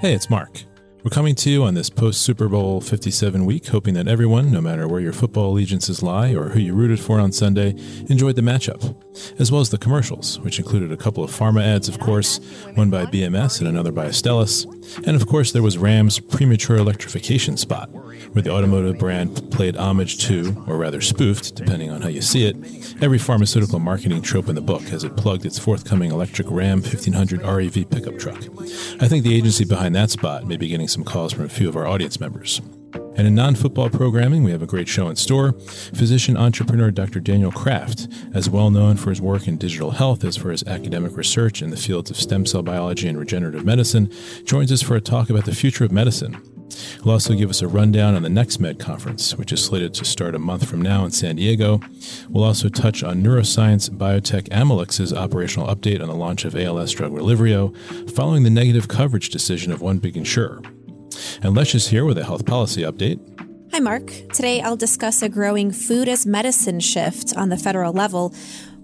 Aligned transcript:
Hey, 0.00 0.14
it's 0.14 0.30
Marc. 0.30 0.69
We're 1.02 1.08
coming 1.08 1.34
to 1.36 1.50
you 1.50 1.64
on 1.64 1.72
this 1.72 1.88
post 1.88 2.20
Super 2.20 2.46
Bowl 2.46 2.82
57 2.82 3.46
week, 3.46 3.68
hoping 3.68 3.94
that 3.94 4.06
everyone, 4.06 4.52
no 4.52 4.60
matter 4.60 4.86
where 4.86 5.00
your 5.00 5.14
football 5.14 5.52
allegiances 5.52 6.02
lie 6.02 6.34
or 6.34 6.50
who 6.50 6.60
you 6.60 6.74
rooted 6.74 7.00
for 7.00 7.18
on 7.18 7.32
Sunday, 7.32 7.74
enjoyed 8.10 8.36
the 8.36 8.42
matchup, 8.42 8.94
as 9.40 9.50
well 9.50 9.62
as 9.62 9.70
the 9.70 9.78
commercials, 9.78 10.38
which 10.40 10.58
included 10.58 10.92
a 10.92 10.98
couple 10.98 11.24
of 11.24 11.30
pharma 11.30 11.64
ads, 11.64 11.88
of 11.88 11.98
course, 12.00 12.38
one 12.74 12.90
by 12.90 13.06
BMS 13.06 13.60
and 13.60 13.68
another 13.68 13.92
by 13.92 14.08
Astellas. 14.08 14.66
And 15.06 15.16
of 15.16 15.26
course, 15.26 15.52
there 15.52 15.62
was 15.62 15.78
Ram's 15.78 16.20
premature 16.20 16.76
electrification 16.76 17.56
spot, 17.56 17.88
where 18.34 18.42
the 18.42 18.50
automotive 18.50 18.98
brand 18.98 19.50
played 19.50 19.76
homage 19.76 20.18
to, 20.26 20.64
or 20.66 20.76
rather 20.76 21.00
spoofed, 21.00 21.54
depending 21.54 21.90
on 21.90 22.02
how 22.02 22.08
you 22.08 22.20
see 22.20 22.44
it, 22.44 22.56
every 23.02 23.18
pharmaceutical 23.18 23.78
marketing 23.78 24.20
trope 24.20 24.50
in 24.50 24.54
the 24.54 24.60
book 24.60 24.82
as 24.92 25.02
it 25.04 25.16
plugged 25.16 25.46
its 25.46 25.58
forthcoming 25.58 26.12
electric 26.12 26.50
Ram 26.50 26.82
1500 26.82 27.40
REV 27.42 27.88
pickup 27.88 28.18
truck. 28.18 28.42
I 29.00 29.08
think 29.08 29.24
the 29.24 29.34
agency 29.34 29.64
behind 29.64 29.94
that 29.96 30.10
spot 30.10 30.46
may 30.46 30.58
be 30.58 30.68
getting 30.68 30.89
some 30.90 31.04
calls 31.04 31.32
from 31.32 31.44
a 31.44 31.48
few 31.48 31.68
of 31.68 31.76
our 31.76 31.86
audience 31.86 32.20
members. 32.20 32.60
And 33.16 33.26
in 33.26 33.34
non 33.34 33.54
football 33.54 33.90
programming, 33.90 34.44
we 34.44 34.50
have 34.50 34.62
a 34.62 34.66
great 34.66 34.88
show 34.88 35.08
in 35.08 35.16
store. 35.16 35.52
Physician 35.52 36.36
entrepreneur 36.36 36.90
Dr. 36.90 37.20
Daniel 37.20 37.52
Kraft, 37.52 38.08
as 38.34 38.48
well 38.48 38.70
known 38.70 38.96
for 38.96 39.10
his 39.10 39.20
work 39.20 39.46
in 39.46 39.58
digital 39.58 39.90
health 39.90 40.24
as 40.24 40.36
for 40.36 40.50
his 40.50 40.62
academic 40.64 41.16
research 41.16 41.60
in 41.60 41.70
the 41.70 41.76
fields 41.76 42.10
of 42.10 42.16
stem 42.16 42.46
cell 42.46 42.62
biology 42.62 43.08
and 43.08 43.18
regenerative 43.18 43.64
medicine, 43.64 44.10
joins 44.44 44.72
us 44.72 44.82
for 44.82 44.96
a 44.96 45.00
talk 45.00 45.28
about 45.28 45.44
the 45.44 45.54
future 45.54 45.84
of 45.84 45.92
medicine. 45.92 46.40
He'll 47.02 47.12
also 47.12 47.34
give 47.34 47.50
us 47.50 47.62
a 47.62 47.68
rundown 47.68 48.14
on 48.14 48.22
the 48.22 48.28
NextMed 48.28 48.78
conference, 48.78 49.36
which 49.36 49.52
is 49.52 49.64
slated 49.64 49.92
to 49.94 50.04
start 50.04 50.34
a 50.34 50.38
month 50.38 50.68
from 50.68 50.80
now 50.80 51.04
in 51.04 51.10
San 51.10 51.36
Diego. 51.36 51.80
We'll 52.28 52.44
also 52.44 52.68
touch 52.68 53.02
on 53.02 53.22
neuroscience 53.22 53.90
biotech 53.90 54.48
Amylyx's 54.48 55.12
operational 55.12 55.68
update 55.68 56.00
on 56.00 56.08
the 56.08 56.14
launch 56.14 56.44
of 56.44 56.56
ALS 56.56 56.92
drug 56.92 57.12
Relyvrio, 57.12 57.76
following 58.10 58.44
the 58.44 58.50
negative 58.50 58.88
coverage 58.88 59.30
decision 59.30 59.72
of 59.72 59.82
one 59.82 59.98
big 59.98 60.16
insurer. 60.16 60.62
And 61.42 61.54
Lecia's 61.54 61.88
here 61.88 62.04
with 62.04 62.18
a 62.18 62.24
health 62.24 62.44
policy 62.44 62.82
update. 62.82 63.18
Hi, 63.72 63.78
Marc. 63.78 64.06
Today 64.34 64.60
I'll 64.60 64.76
discuss 64.76 65.22
a 65.22 65.28
growing 65.28 65.70
food 65.70 66.08
as 66.08 66.26
medicine 66.26 66.80
shift 66.80 67.36
on 67.36 67.48
the 67.48 67.56
federal 67.56 67.92
level, 67.92 68.34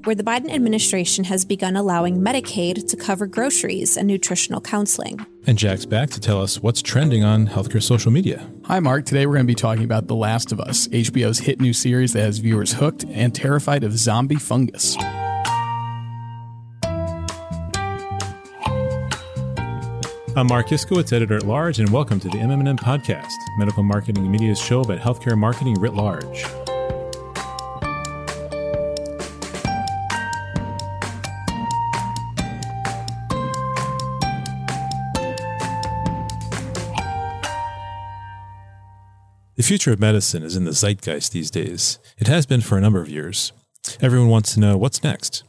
where 0.05 0.15
the 0.15 0.23
Biden 0.23 0.51
administration 0.51 1.25
has 1.25 1.45
begun 1.45 1.75
allowing 1.75 2.21
Medicaid 2.21 2.89
to 2.89 2.97
cover 2.97 3.27
groceries 3.27 3.97
and 3.97 4.07
nutritional 4.07 4.61
counseling. 4.61 5.19
And 5.47 5.59
Jack's 5.59 5.85
back 5.85 6.11
to 6.11 6.21
tell 6.21 6.41
us 6.41 6.63
what's 6.63 6.81
trending 6.81 7.25
on 7.25 7.49
healthcare 7.49 7.83
social 7.83 8.13
media. 8.13 8.49
Hi, 8.65 8.79
Marc. 8.79 9.05
Today 9.05 9.27
we're 9.27 9.35
going 9.35 9.47
to 9.47 9.51
be 9.51 9.57
talking 9.57 9.85
about 9.85 10.07
The 10.07 10.15
Last 10.15 10.53
of 10.53 10.61
Us, 10.61 10.87
HBO's 10.89 11.41
hit 11.41 11.61
new 11.61 11.73
series 11.73 12.13
that 12.13 12.23
has 12.23 12.39
viewers 12.39 12.75
hooked 12.75 13.05
and 13.11 13.35
terrified 13.35 13.83
of 13.83 13.99
zombie 13.99 14.37
fungus. 14.37 14.97
I'm 20.39 20.49
Marc 20.49 20.67
Iskowitz, 20.67 21.15
editor 21.15 21.37
at 21.37 21.47
large, 21.47 21.79
and 21.79 21.89
welcome 21.89 22.21
to 22.21 22.29
the 22.29 22.37
MMM 22.37 22.79
Podcast, 22.79 23.33
medical 23.57 23.83
marketing 23.83 24.19
and 24.19 24.31
media's 24.31 24.61
show 24.61 24.83
about 24.83 24.99
healthcare 24.99 25.35
marketing 25.35 25.81
writ 25.81 25.95
large. 25.95 26.43
The 39.55 39.63
future 39.63 39.95
of 39.95 39.99
medicine 39.99 40.43
is 40.43 40.55
in 40.55 40.65
the 40.65 40.73
zeitgeist 40.73 41.33
these 41.33 41.51
days. 41.51 41.99
It 42.19 42.27
has 42.27 42.45
been 42.45 42.61
for 42.61 42.77
a 42.77 42.83
number 42.83 43.01
of 43.01 43.09
years. 43.09 43.53
Everyone 44.03 44.29
wants 44.29 44.53
to 44.53 44.61
know 44.61 44.77
what's 44.77 45.03
next. 45.03 45.45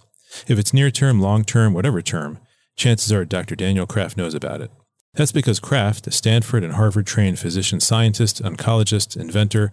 If 0.47 0.57
it's 0.57 0.73
near 0.73 0.91
term, 0.91 1.19
long 1.19 1.43
term, 1.43 1.73
whatever 1.73 2.01
term, 2.01 2.39
chances 2.77 3.11
are 3.11 3.25
Dr. 3.25 3.57
Daniel 3.57 3.85
Kraft 3.85 4.15
knows 4.15 4.33
about 4.33 4.61
it. 4.61 4.71
That's 5.17 5.31
because 5.31 5.59
Kraft, 5.59 6.05
a 6.05 6.11
Stanford 6.11 6.63
and 6.63 6.73
Harvard 6.73 7.07
trained 7.07 7.39
physician 7.39 7.79
scientist, 7.79 8.43
oncologist, 8.43 9.19
inventor, 9.19 9.71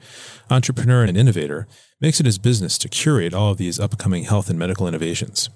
entrepreneur, 0.48 1.04
and 1.04 1.18
innovator, 1.18 1.68
makes 2.00 2.18
it 2.18 2.24
his 2.24 2.38
business 2.38 2.78
to 2.78 2.88
curate 2.88 3.34
all 3.34 3.52
of 3.52 3.58
these 3.58 3.78
upcoming 3.78 4.24
health 4.24 4.48
and 4.48 4.58
medical 4.58 4.88
innovations. 4.88 5.50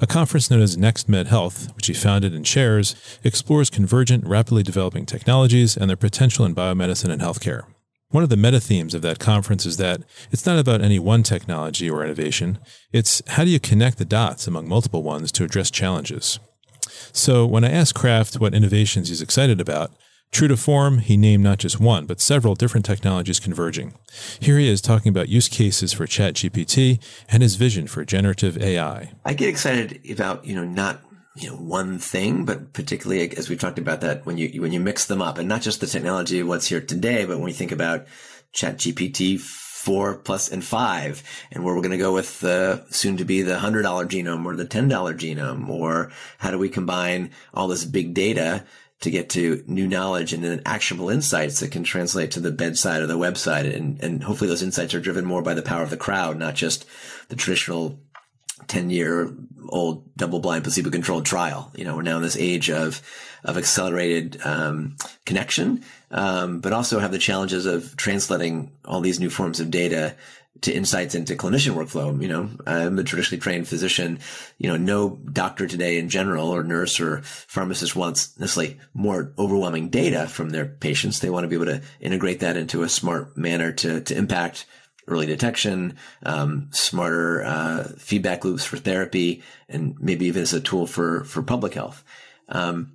A 0.00 0.06
conference 0.08 0.50
known 0.50 0.60
as 0.60 0.76
NextMed 0.76 1.28
Health, 1.28 1.72
which 1.76 1.86
he 1.86 1.94
founded 1.94 2.34
and 2.34 2.44
chairs, 2.44 2.96
explores 3.22 3.70
convergent, 3.70 4.26
rapidly 4.26 4.64
developing 4.64 5.06
technologies 5.06 5.76
and 5.76 5.88
their 5.88 5.96
potential 5.96 6.44
in 6.44 6.52
biomedicine 6.52 7.10
and 7.10 7.22
healthcare. 7.22 7.62
One 8.08 8.24
of 8.24 8.30
the 8.30 8.36
meta 8.36 8.58
themes 8.58 8.94
of 8.94 9.02
that 9.02 9.20
conference 9.20 9.64
is 9.64 9.76
that 9.76 10.02
it's 10.32 10.44
not 10.44 10.58
about 10.58 10.80
any 10.80 10.98
one 10.98 11.22
technology 11.22 11.88
or 11.88 12.02
innovation. 12.02 12.58
It's 12.92 13.22
how 13.28 13.44
do 13.44 13.50
you 13.50 13.60
connect 13.60 13.98
the 13.98 14.04
dots 14.04 14.48
among 14.48 14.66
multiple 14.66 15.04
ones 15.04 15.30
to 15.32 15.44
address 15.44 15.70
challenges? 15.70 16.40
So 17.12 17.46
when 17.46 17.64
I 17.64 17.70
asked 17.70 17.94
Kraft 17.94 18.40
what 18.40 18.54
innovations 18.54 19.08
he's 19.08 19.22
excited 19.22 19.60
about, 19.60 19.92
true 20.32 20.48
to 20.48 20.56
form, 20.56 20.98
he 20.98 21.16
named 21.16 21.42
not 21.42 21.58
just 21.58 21.80
one, 21.80 22.06
but 22.06 22.20
several 22.20 22.54
different 22.54 22.86
technologies 22.86 23.40
converging. 23.40 23.94
Here 24.38 24.58
he 24.58 24.68
is 24.68 24.80
talking 24.80 25.10
about 25.10 25.28
use 25.28 25.48
cases 25.48 25.92
for 25.92 26.06
ChatGPT 26.06 27.02
and 27.28 27.42
his 27.42 27.56
vision 27.56 27.86
for 27.86 28.04
generative 28.04 28.56
AI. 28.58 29.12
I 29.24 29.34
get 29.34 29.48
excited 29.48 30.00
about, 30.10 30.44
you 30.44 30.54
know, 30.54 30.64
not 30.64 31.00
you 31.36 31.48
know 31.48 31.56
one 31.56 31.98
thing, 31.98 32.44
but 32.44 32.72
particularly 32.72 33.36
as 33.36 33.48
we've 33.48 33.60
talked 33.60 33.78
about 33.78 34.00
that 34.00 34.26
when 34.26 34.36
you 34.36 34.60
when 34.60 34.72
you 34.72 34.80
mix 34.80 35.06
them 35.06 35.22
up, 35.22 35.38
and 35.38 35.48
not 35.48 35.62
just 35.62 35.80
the 35.80 35.86
technology 35.86 36.40
of 36.40 36.48
what's 36.48 36.66
here 36.66 36.80
today, 36.80 37.24
but 37.24 37.36
when 37.36 37.44
we 37.44 37.52
think 37.52 37.72
about 37.72 38.06
ChatGPT 38.52 39.40
four 39.80 40.14
plus 40.14 40.50
and 40.50 40.62
five, 40.62 41.22
and 41.50 41.64
where 41.64 41.74
we're 41.74 41.80
going 41.80 41.90
to 41.90 41.96
go 41.96 42.12
with 42.12 42.40
the 42.40 42.84
soon 42.90 43.16
to 43.16 43.24
be 43.24 43.40
the 43.40 43.58
hundred 43.58 43.82
dollar 43.82 44.04
genome 44.04 44.44
or 44.44 44.54
the 44.54 44.66
ten 44.66 44.88
dollar 44.88 45.14
genome, 45.14 45.68
or 45.70 46.12
how 46.38 46.50
do 46.50 46.58
we 46.58 46.68
combine 46.68 47.30
all 47.54 47.66
this 47.66 47.86
big 47.86 48.12
data 48.12 48.64
to 49.00 49.10
get 49.10 49.30
to 49.30 49.64
new 49.66 49.88
knowledge 49.88 50.34
and 50.34 50.44
then 50.44 50.60
actionable 50.66 51.08
insights 51.08 51.60
that 51.60 51.72
can 51.72 51.82
translate 51.82 52.32
to 52.32 52.40
the 52.40 52.50
bedside 52.50 53.00
or 53.00 53.06
the 53.06 53.18
website, 53.18 53.74
and 53.74 53.98
and 54.02 54.22
hopefully 54.22 54.50
those 54.50 54.62
insights 54.62 54.92
are 54.92 55.00
driven 55.00 55.24
more 55.24 55.40
by 55.42 55.54
the 55.54 55.62
power 55.62 55.82
of 55.82 55.90
the 55.90 55.96
crowd, 55.96 56.36
not 56.38 56.54
just 56.54 56.84
the 57.28 57.36
traditional 57.36 57.98
10 58.68 58.90
year 58.90 59.32
old 59.68 60.14
double 60.16 60.40
blind 60.40 60.64
placebo 60.64 60.90
controlled 60.90 61.26
trial. 61.26 61.70
You 61.76 61.84
know, 61.84 61.96
we're 61.96 62.02
now 62.02 62.16
in 62.16 62.22
this 62.22 62.36
age 62.36 62.70
of, 62.70 63.02
of 63.44 63.56
accelerated, 63.56 64.40
um, 64.44 64.96
connection, 65.24 65.84
um, 66.10 66.60
but 66.60 66.72
also 66.72 66.98
have 66.98 67.12
the 67.12 67.18
challenges 67.18 67.66
of 67.66 67.96
translating 67.96 68.72
all 68.84 69.00
these 69.00 69.20
new 69.20 69.30
forms 69.30 69.60
of 69.60 69.70
data 69.70 70.16
to 70.62 70.72
insights 70.72 71.14
into 71.14 71.36
clinician 71.36 71.74
workflow. 71.74 72.20
You 72.20 72.28
know, 72.28 72.50
I'm 72.66 72.98
a 72.98 73.04
traditionally 73.04 73.40
trained 73.40 73.68
physician. 73.68 74.18
You 74.58 74.68
know, 74.70 74.76
no 74.76 75.18
doctor 75.32 75.66
today 75.66 75.98
in 75.98 76.08
general 76.08 76.50
or 76.50 76.62
nurse 76.62 77.00
or 77.00 77.22
pharmacist 77.22 77.96
wants 77.96 78.38
necessarily 78.38 78.78
more 78.92 79.32
overwhelming 79.38 79.88
data 79.88 80.26
from 80.28 80.50
their 80.50 80.66
patients. 80.66 81.20
They 81.20 81.30
want 81.30 81.44
to 81.44 81.48
be 81.48 81.56
able 81.56 81.66
to 81.66 81.82
integrate 82.00 82.40
that 82.40 82.56
into 82.56 82.82
a 82.82 82.88
smart 82.88 83.36
manner 83.36 83.72
to, 83.72 84.00
to 84.02 84.16
impact 84.16 84.66
early 85.10 85.26
detection, 85.26 85.96
um, 86.24 86.68
smarter 86.70 87.42
uh, 87.44 87.84
feedback 87.98 88.44
loops 88.44 88.64
for 88.64 88.76
therapy, 88.76 89.42
and 89.68 89.96
maybe 90.00 90.26
even 90.26 90.42
as 90.42 90.54
a 90.54 90.60
tool 90.60 90.86
for 90.86 91.24
for 91.24 91.42
public 91.42 91.74
health. 91.74 92.04
Um, 92.48 92.92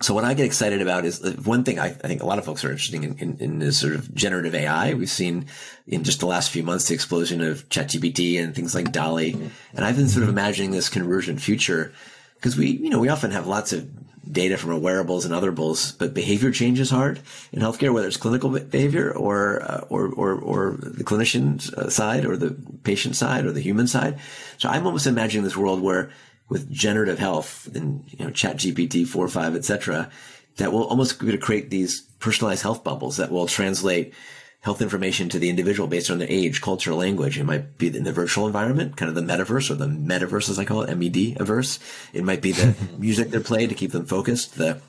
so 0.00 0.14
what 0.14 0.24
I 0.24 0.34
get 0.34 0.46
excited 0.46 0.80
about 0.80 1.04
is 1.04 1.22
uh, 1.24 1.32
one 1.42 1.64
thing 1.64 1.78
I, 1.78 1.86
I 1.86 1.90
think 1.90 2.22
a 2.22 2.26
lot 2.26 2.38
of 2.38 2.44
folks 2.44 2.64
are 2.64 2.70
interested 2.70 3.02
in, 3.02 3.18
in, 3.18 3.36
in 3.38 3.58
this 3.58 3.78
sort 3.80 3.94
of 3.94 4.14
generative 4.14 4.54
AI. 4.54 4.94
We've 4.94 5.10
seen 5.10 5.46
in 5.88 6.04
just 6.04 6.20
the 6.20 6.26
last 6.26 6.50
few 6.50 6.62
months 6.62 6.88
the 6.88 6.94
explosion 6.94 7.40
of 7.40 7.68
ChatGPT 7.68 8.40
and 8.40 8.54
things 8.54 8.74
like 8.74 8.92
DALL-E, 8.92 9.32
and 9.74 9.84
I've 9.84 9.96
been 9.96 10.08
sort 10.08 10.22
of 10.22 10.28
imagining 10.28 10.70
this 10.70 10.88
convergent 10.88 11.40
future 11.40 11.92
because 12.34 12.56
we, 12.56 12.70
you 12.70 12.90
know, 12.90 13.00
we 13.00 13.08
often 13.08 13.32
have 13.32 13.48
lots 13.48 13.72
of 13.72 13.88
data 14.30 14.56
from 14.56 14.80
wearables 14.80 15.24
and 15.24 15.34
other 15.34 15.52
otherables, 15.52 15.96
but 15.98 16.14
behavior 16.14 16.50
change 16.50 16.80
is 16.80 16.90
hard 16.90 17.20
in 17.52 17.60
healthcare, 17.60 17.92
whether 17.92 18.06
it's 18.06 18.16
clinical 18.16 18.50
behavior 18.50 19.10
or 19.12 19.62
uh, 19.62 19.84
or, 19.88 20.08
or 20.08 20.34
or 20.34 20.76
the 20.80 21.04
clinician 21.04 21.72
uh, 21.74 21.88
side 21.88 22.24
or 22.24 22.36
the 22.36 22.56
patient 22.84 23.16
side 23.16 23.44
or 23.44 23.52
the 23.52 23.60
human 23.60 23.86
side. 23.86 24.18
So 24.58 24.68
I'm 24.68 24.86
almost 24.86 25.06
imagining 25.06 25.44
this 25.44 25.56
world 25.56 25.80
where 25.80 26.10
with 26.48 26.70
generative 26.70 27.18
health 27.18 27.68
and 27.74 28.04
you 28.08 28.24
know 28.24 28.30
chat 28.30 28.56
gpt 28.56 29.06
4 29.06 29.28
5 29.28 29.54
etc 29.54 30.10
that 30.56 30.72
will 30.72 30.84
almost 30.84 31.18
create 31.18 31.70
these 31.70 32.00
personalized 32.20 32.62
health 32.62 32.82
bubbles 32.82 33.18
that 33.18 33.30
will 33.30 33.46
translate 33.46 34.14
health 34.60 34.82
information 34.82 35.28
to 35.28 35.38
the 35.38 35.48
individual 35.48 35.88
based 35.88 36.10
on 36.10 36.18
their 36.18 36.30
age, 36.30 36.60
culture, 36.60 36.92
language. 36.92 37.38
It 37.38 37.44
might 37.44 37.78
be 37.78 37.96
in 37.96 38.04
the 38.04 38.12
virtual 38.12 38.46
environment, 38.46 38.96
kind 38.96 39.08
of 39.08 39.14
the 39.14 39.20
metaverse 39.20 39.70
or 39.70 39.74
the 39.74 39.86
metaverse 39.86 40.50
as 40.50 40.58
I 40.58 40.64
call 40.64 40.82
it, 40.82 40.94
MED 40.94 41.40
averse. 41.40 41.78
It 42.12 42.24
might 42.24 42.42
be 42.42 42.52
the 42.52 42.74
music 42.98 43.30
they're 43.30 43.40
playing 43.40 43.68
to 43.68 43.74
keep 43.74 43.92
them 43.92 44.06
focused, 44.06 44.56
the 44.56 44.80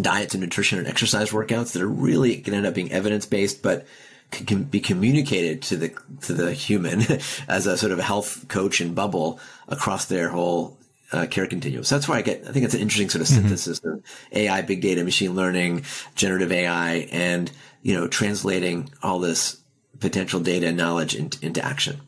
diets 0.00 0.34
and 0.34 0.42
nutrition 0.42 0.78
and 0.78 0.88
exercise 0.88 1.30
workouts 1.30 1.72
that 1.72 1.82
are 1.82 1.88
really 1.88 2.36
going 2.36 2.52
to 2.52 2.56
end 2.56 2.66
up 2.66 2.74
being 2.74 2.92
evidence 2.92 3.24
based, 3.24 3.62
but 3.62 3.86
can 4.30 4.64
be 4.64 4.80
communicated 4.80 5.62
to 5.62 5.76
the 5.76 5.94
to 6.22 6.32
the 6.32 6.52
human 6.52 7.02
as 7.48 7.66
a 7.66 7.78
sort 7.78 7.92
of 7.92 8.00
health 8.00 8.46
coach 8.48 8.80
and 8.80 8.94
bubble 8.94 9.38
across 9.68 10.06
their 10.06 10.28
whole 10.28 10.76
uh, 11.12 11.26
care 11.26 11.46
continuum. 11.46 11.84
So 11.84 11.94
that's 11.94 12.08
why 12.08 12.16
I 12.16 12.22
get. 12.22 12.46
I 12.48 12.52
think 12.52 12.64
it's 12.64 12.74
an 12.74 12.80
interesting 12.80 13.10
sort 13.10 13.22
of 13.22 13.28
mm-hmm. 13.28 13.42
synthesis 13.42 13.80
mm-hmm. 13.80 13.98
of 13.98 14.04
AI, 14.32 14.62
big 14.62 14.80
data, 14.80 15.04
machine 15.04 15.34
learning, 15.34 15.84
generative 16.16 16.50
AI, 16.50 17.08
and 17.12 17.50
you 17.84 17.94
know, 17.94 18.08
translating 18.08 18.90
all 19.02 19.18
this 19.18 19.60
potential 20.00 20.40
data 20.40 20.68
and 20.68 20.76
knowledge 20.76 21.14
into, 21.14 21.38
into 21.44 21.62
action. 21.62 22.00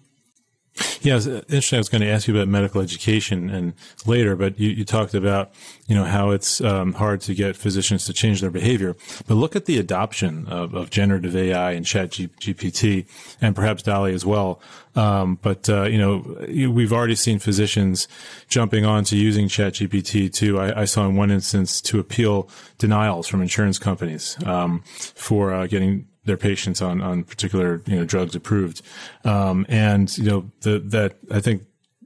Yeah, 1.03 1.17
it's 1.17 1.27
interesting. 1.27 1.77
I 1.77 1.81
was 1.81 1.89
going 1.89 2.03
to 2.03 2.09
ask 2.09 2.27
you 2.29 2.37
about 2.37 2.49
medical 2.49 2.81
education 2.81 3.51
and 3.51 3.75
later, 4.07 4.37
but 4.37 4.59
you, 4.59 4.71
you 4.71 4.85
talked 4.85 5.15
about, 5.15 5.53
you 5.87 5.95
know, 5.95 6.05
how 6.05 6.31
it's 6.31 6.61
um, 6.61 6.95
hard 6.95 7.21
to 7.23 7.35
get 7.35 7.57
physicians 7.57 8.05
to 8.07 8.13
change 8.13 8.41
their 8.41 8.51
behavior. 8.51 8.97
But 9.27 9.35
look 9.35 9.57
at 9.57 9.67
the 9.67 9.79
adoption 9.79 10.47
of, 10.47 10.75
of 10.75 10.91
generative 10.91 11.37
AI 11.37 11.73
and 11.73 11.85
chat 11.85 12.13
G- 12.13 12.29
GPT 12.41 13.07
and 13.41 13.55
perhaps 13.55 13.83
DALL-E 13.83 14.13
as 14.13 14.25
well. 14.25 14.61
Um, 14.95 15.39
but, 15.43 15.69
uh, 15.69 15.85
you 15.85 15.99
know, 15.99 16.71
we've 16.71 16.93
already 16.93 17.17
seen 17.17 17.39
physicians 17.39 18.09
jumping 18.49 18.87
on 18.87 19.05
to 19.05 19.17
using 19.17 19.47
chat 19.47 19.75
GPT 19.75 20.33
too. 20.33 20.59
I, 20.59 20.83
I, 20.83 20.85
saw 20.87 21.07
in 21.07 21.17
one 21.17 21.31
instance 21.31 21.83
to 21.83 22.01
appeal 22.01 22.49
denials 22.79 23.29
from 23.29 23.43
insurance 23.43 23.79
companies, 23.79 24.43
um, 24.47 24.83
for, 24.87 25.53
uh, 25.53 25.67
getting 25.67 26.07
their 26.27 26.37
patients 26.37 26.83
on 26.83 27.01
on 27.01 27.25
particular 27.25 27.83
you 27.87 27.97
know 27.97 28.05
drugs 28.05 28.35
approved, 28.35 28.83
um, 29.25 29.65
and 29.69 30.17
you 30.19 30.25
know 30.25 30.51
the, 30.61 30.79
that 30.79 31.17
I 31.31 31.41
think 31.41 31.63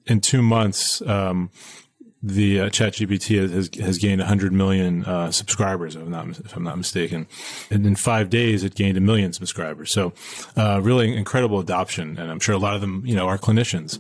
in 0.07 0.21
two 0.21 0.43
months. 0.43 1.03
Um, 1.03 1.51
the 2.23 2.61
uh, 2.61 2.69
ChatGPT 2.69 3.41
has 3.41 3.71
has 3.83 3.97
gained 3.97 4.21
100 4.21 4.53
million 4.53 5.07
uh, 5.07 5.33
subscribers, 5.33 5.97
if 5.97 6.03
I'm 6.03 6.11
not 6.11 6.29
if 6.41 6.55
I'm 6.55 6.63
not 6.63 6.77
mistaken, 6.77 7.27
and 7.71 7.87
in 7.87 7.97
five 7.97 8.29
days 8.29 8.63
it 8.63 8.75
gained 8.75 8.99
a 8.99 9.01
million 9.01 9.33
subscribers. 9.33 9.91
So, 9.91 10.13
uh, 10.55 10.81
really 10.83 11.17
incredible 11.17 11.61
adoption, 11.61 12.19
and 12.19 12.31
I'm 12.31 12.39
sure 12.39 12.55
a 12.55 12.59
lot 12.59 12.75
of 12.75 12.83
them, 12.83 13.03
you 13.07 13.17
know, 13.17 13.27
are 13.27 13.39
clinicians. 13.39 13.99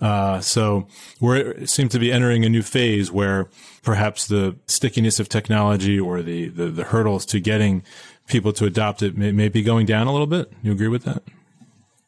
Uh, 0.00 0.40
so 0.40 0.86
we 1.20 1.66
seem 1.66 1.88
to 1.88 1.98
be 1.98 2.12
entering 2.12 2.44
a 2.44 2.48
new 2.48 2.62
phase 2.62 3.10
where 3.10 3.48
perhaps 3.82 4.26
the 4.26 4.56
stickiness 4.66 5.18
of 5.18 5.28
technology 5.28 5.98
or 5.98 6.22
the, 6.22 6.48
the, 6.48 6.66
the 6.66 6.84
hurdles 6.84 7.26
to 7.26 7.40
getting 7.40 7.82
people 8.28 8.52
to 8.54 8.66
adopt 8.66 9.02
it 9.02 9.16
may, 9.16 9.32
may 9.32 9.48
be 9.48 9.62
going 9.62 9.86
down 9.86 10.06
a 10.06 10.12
little 10.12 10.26
bit. 10.26 10.52
You 10.62 10.72
agree 10.72 10.88
with 10.88 11.04
that? 11.04 11.22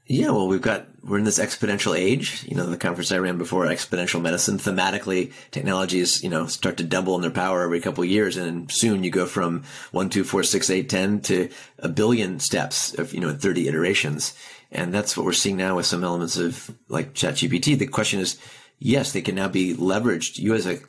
Yeah, 0.06 0.30
well, 0.30 0.48
we've 0.48 0.60
got 0.60 0.88
we're 1.04 1.18
in 1.18 1.24
this 1.24 1.38
exponential 1.38 1.96
age. 1.96 2.44
You 2.48 2.56
know, 2.56 2.66
the 2.66 2.76
conference 2.76 3.12
I 3.12 3.18
ran 3.18 3.38
before, 3.38 3.66
exponential 3.66 4.20
medicine. 4.20 4.58
Thematically, 4.58 5.32
technologies 5.52 6.22
you 6.24 6.28
know 6.28 6.46
start 6.46 6.78
to 6.78 6.84
double 6.84 7.14
in 7.14 7.22
their 7.22 7.30
power 7.30 7.62
every 7.62 7.80
couple 7.80 8.02
of 8.02 8.10
years, 8.10 8.36
and 8.36 8.68
soon 8.72 9.04
you 9.04 9.10
go 9.12 9.24
from 9.24 9.62
one, 9.92 10.10
two, 10.10 10.24
four, 10.24 10.42
six, 10.42 10.68
eight, 10.68 10.88
ten 10.88 11.20
to 11.20 11.48
a 11.78 11.88
billion 11.88 12.40
steps 12.40 12.92
of 12.98 13.14
you 13.14 13.20
know 13.20 13.32
thirty 13.32 13.68
iterations, 13.68 14.34
and 14.72 14.92
that's 14.92 15.16
what 15.16 15.24
we're 15.24 15.32
seeing 15.32 15.56
now 15.56 15.76
with 15.76 15.86
some 15.86 16.02
elements 16.02 16.36
of 16.36 16.74
like 16.88 17.14
ChatGPT. 17.14 17.78
The 17.78 17.86
question 17.86 18.18
is, 18.18 18.36
yes, 18.80 19.12
they 19.12 19.22
can 19.22 19.36
now 19.36 19.48
be 19.48 19.74
leveraged. 19.74 20.38
You 20.38 20.54
as 20.54 20.66
a 20.66 20.80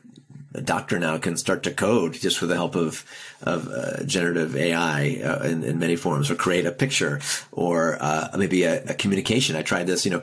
a 0.54 0.62
doctor 0.62 1.00
now 1.00 1.18
can 1.18 1.38
start 1.38 1.64
to 1.64 1.72
code 1.72 2.14
just 2.14 2.42
with 2.42 2.50
the 2.50 2.56
help 2.56 2.76
of 2.76 3.06
of 3.42 3.68
uh, 3.70 4.04
generative 4.04 4.56
AI 4.56 5.22
uh, 5.24 5.44
in, 5.44 5.64
in, 5.64 5.80
many 5.80 5.96
forms, 5.96 6.30
or 6.30 6.36
create 6.36 6.66
a 6.66 6.72
picture, 6.72 7.20
or 7.52 7.98
uh, 8.00 8.30
maybe 8.38 8.64
a, 8.64 8.84
a, 8.84 8.94
communication. 8.94 9.56
I 9.56 9.64
tried 9.64 9.88
this, 9.88 10.06
you 10.06 10.12
know, 10.12 10.22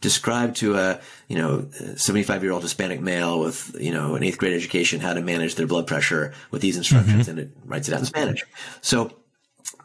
describe 0.00 0.54
to 0.56 0.76
a 0.76 1.00
you 1.28 1.38
know 1.38 1.68
75 1.96 2.42
year 2.42 2.52
old 2.52 2.62
Hispanic 2.62 3.00
male 3.00 3.40
with 3.40 3.76
you 3.80 3.92
know 3.92 4.14
an 4.14 4.22
eighth 4.22 4.38
grade 4.38 4.54
education 4.54 5.00
how 5.00 5.14
to 5.14 5.20
manage 5.20 5.54
their 5.54 5.66
blood 5.66 5.86
pressure 5.86 6.34
with 6.50 6.62
these 6.62 6.76
instructions, 6.76 7.28
mm-hmm. 7.28 7.38
and 7.38 7.38
it 7.38 7.50
writes 7.64 7.88
it 7.88 7.94
out 7.94 8.00
in 8.00 8.06
Spanish. 8.06 8.44
So 8.80 9.12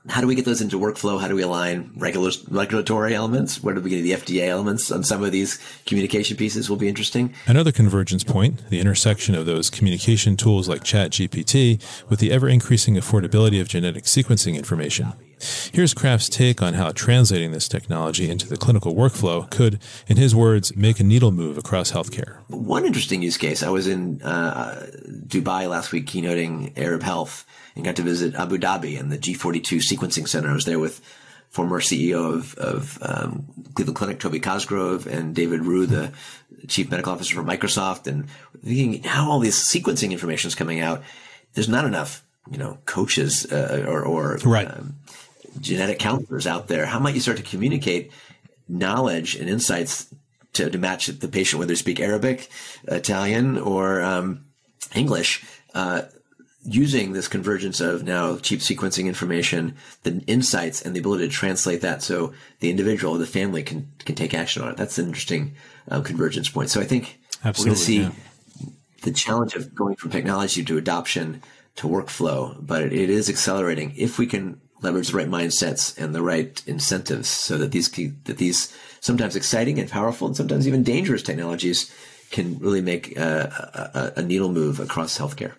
how 0.09 0.21
do 0.21 0.27
we 0.27 0.35
get 0.35 0.45
those 0.45 0.61
into 0.61 0.79
workflow? 0.79 1.19
How 1.19 1.27
do 1.27 1.35
we 1.35 1.41
align 1.41 1.91
regular, 1.95 2.31
regulatory 2.49 3.15
elements? 3.15 3.63
Where 3.63 3.73
do 3.73 3.81
we 3.81 3.89
get 3.89 4.03
the 4.03 4.11
FDA 4.11 4.47
elements 4.47 4.91
on 4.91 5.03
some 5.03 5.23
of 5.23 5.31
these 5.31 5.59
communication 5.85 6.37
pieces 6.37 6.69
will 6.69 6.77
be 6.77 6.87
interesting. 6.87 7.33
Another 7.47 7.71
convergence 7.71 8.23
point, 8.23 8.69
the 8.69 8.79
intersection 8.79 9.35
of 9.35 9.45
those 9.45 9.69
communication 9.69 10.37
tools 10.37 10.69
like 10.69 10.83
ChatGPT 10.83 11.81
with 12.09 12.19
the 12.19 12.31
ever 12.31 12.47
increasing 12.47 12.95
affordability 12.95 13.59
of 13.59 13.67
genetic 13.67 14.03
sequencing 14.03 14.55
information. 14.55 15.13
Here's 15.73 15.93
Kraft's 15.93 16.29
take 16.29 16.61
on 16.61 16.73
how 16.73 16.91
translating 16.91 17.51
this 17.51 17.67
technology 17.67 18.29
into 18.29 18.47
the 18.47 18.57
clinical 18.57 18.95
workflow 18.95 19.49
could, 19.49 19.79
in 20.07 20.17
his 20.17 20.35
words, 20.35 20.75
make 20.75 20.99
a 20.99 21.03
needle 21.03 21.31
move 21.31 21.57
across 21.57 21.91
healthcare. 21.91 22.39
One 22.47 22.85
interesting 22.85 23.21
use 23.21 23.37
case, 23.37 23.63
I 23.63 23.69
was 23.69 23.87
in 23.87 24.21
uh, 24.21 24.87
Dubai 25.27 25.69
last 25.69 25.91
week 25.91 26.07
keynoting 26.07 26.77
Arab 26.77 27.03
Health 27.03 27.45
and 27.75 27.83
got 27.85 27.95
to 27.97 28.01
visit 28.01 28.35
Abu 28.35 28.57
Dhabi 28.57 28.99
and 28.99 29.11
the 29.11 29.17
G42 29.17 29.79
sequencing 29.79 30.27
center. 30.27 30.49
I 30.49 30.53
was 30.53 30.65
there 30.65 30.79
with 30.79 31.01
former 31.49 31.79
CEO 31.79 32.33
of, 32.33 32.55
of 32.55 32.97
um, 33.01 33.45
Cleveland 33.75 33.95
Clinic, 33.95 34.19
Toby 34.19 34.39
Cosgrove, 34.39 35.07
and 35.07 35.33
David 35.33 35.61
Rhew, 35.61 35.85
the 35.85 36.11
chief 36.67 36.91
medical 36.91 37.13
officer 37.13 37.35
for 37.35 37.43
Microsoft. 37.43 38.07
And 38.07 38.27
thinking 38.63 39.03
how 39.03 39.31
all 39.31 39.39
this 39.39 39.57
sequencing 39.57 40.11
information 40.11 40.49
is 40.49 40.55
coming 40.55 40.81
out. 40.81 41.03
There's 41.53 41.69
not 41.69 41.85
enough, 41.85 42.25
you 42.51 42.57
know, 42.57 42.77
coaches 42.85 43.49
uh, 43.49 43.85
or, 43.87 44.03
or 44.03 44.37
right. 44.43 44.69
um, 44.69 44.95
genetic 45.59 45.99
counselors 45.99 46.47
out 46.47 46.67
there. 46.67 46.85
How 46.85 46.99
might 46.99 47.15
you 47.15 47.21
start 47.21 47.37
to 47.37 47.43
communicate 47.43 48.11
knowledge 48.67 49.35
and 49.35 49.49
insights 49.49 50.13
to, 50.53 50.69
to 50.69 50.77
match 50.77 51.07
the 51.07 51.27
patient, 51.27 51.59
whether 51.59 51.69
they 51.69 51.75
speak 51.75 51.99
Arabic, 51.99 52.49
Italian, 52.85 53.57
or 53.57 54.01
um, 54.01 54.45
English? 54.93 55.43
Uh, 55.73 56.03
using 56.67 57.13
this 57.13 57.27
convergence 57.27 57.79
of 57.79 58.03
now 58.03 58.37
cheap 58.37 58.59
sequencing 58.59 59.05
information, 59.05 59.75
the 60.03 60.23
insights, 60.25 60.81
and 60.81 60.95
the 60.95 60.99
ability 60.99 61.27
to 61.27 61.31
translate 61.31 61.81
that 61.81 62.01
so 62.01 62.33
the 62.59 62.69
individual, 62.69 63.13
or 63.13 63.19
the 63.19 63.27
family 63.27 63.63
can 63.63 63.91
can 63.99 64.15
take 64.15 64.33
action 64.33 64.63
on 64.63 64.69
it. 64.69 64.77
That's 64.77 64.97
an 64.97 65.07
interesting 65.07 65.55
um, 65.89 66.03
convergence 66.03 66.49
point. 66.49 66.69
So 66.69 66.81
I 66.81 66.85
think 66.85 67.19
Absolutely, 67.43 67.61
we're 67.61 67.65
going 67.65 67.75
to 67.75 67.83
see 67.83 68.01
yeah. 68.01 68.69
the 69.03 69.11
challenge 69.11 69.55
of 69.55 69.75
going 69.75 69.95
from 69.95 70.11
technology 70.11 70.63
to 70.63 70.77
adoption 70.77 71.43
to 71.75 71.87
workflow, 71.87 72.55
but 72.65 72.81
it, 72.81 72.93
it 72.93 73.09
is 73.09 73.29
accelerating 73.29 73.93
if 73.95 74.17
we 74.17 74.25
can 74.25 74.59
leverage 74.81 75.09
the 75.09 75.17
right 75.17 75.29
mindsets 75.29 75.97
and 75.97 76.13
the 76.13 76.21
right 76.21 76.61
incentives 76.67 77.27
so 77.29 77.57
that 77.57 77.71
these 77.71 77.89
that 78.25 78.37
these 78.37 78.75
sometimes 78.99 79.35
exciting 79.35 79.79
and 79.79 79.89
powerful 79.89 80.27
and 80.27 80.35
sometimes 80.35 80.67
even 80.67 80.83
dangerous 80.83 81.23
technologies 81.23 81.93
can 82.31 82.57
really 82.59 82.81
make 82.81 83.17
a, 83.17 84.13
a, 84.15 84.19
a 84.19 84.23
needle 84.23 84.51
move 84.51 84.79
across 84.79 85.17
healthcare. 85.17 85.53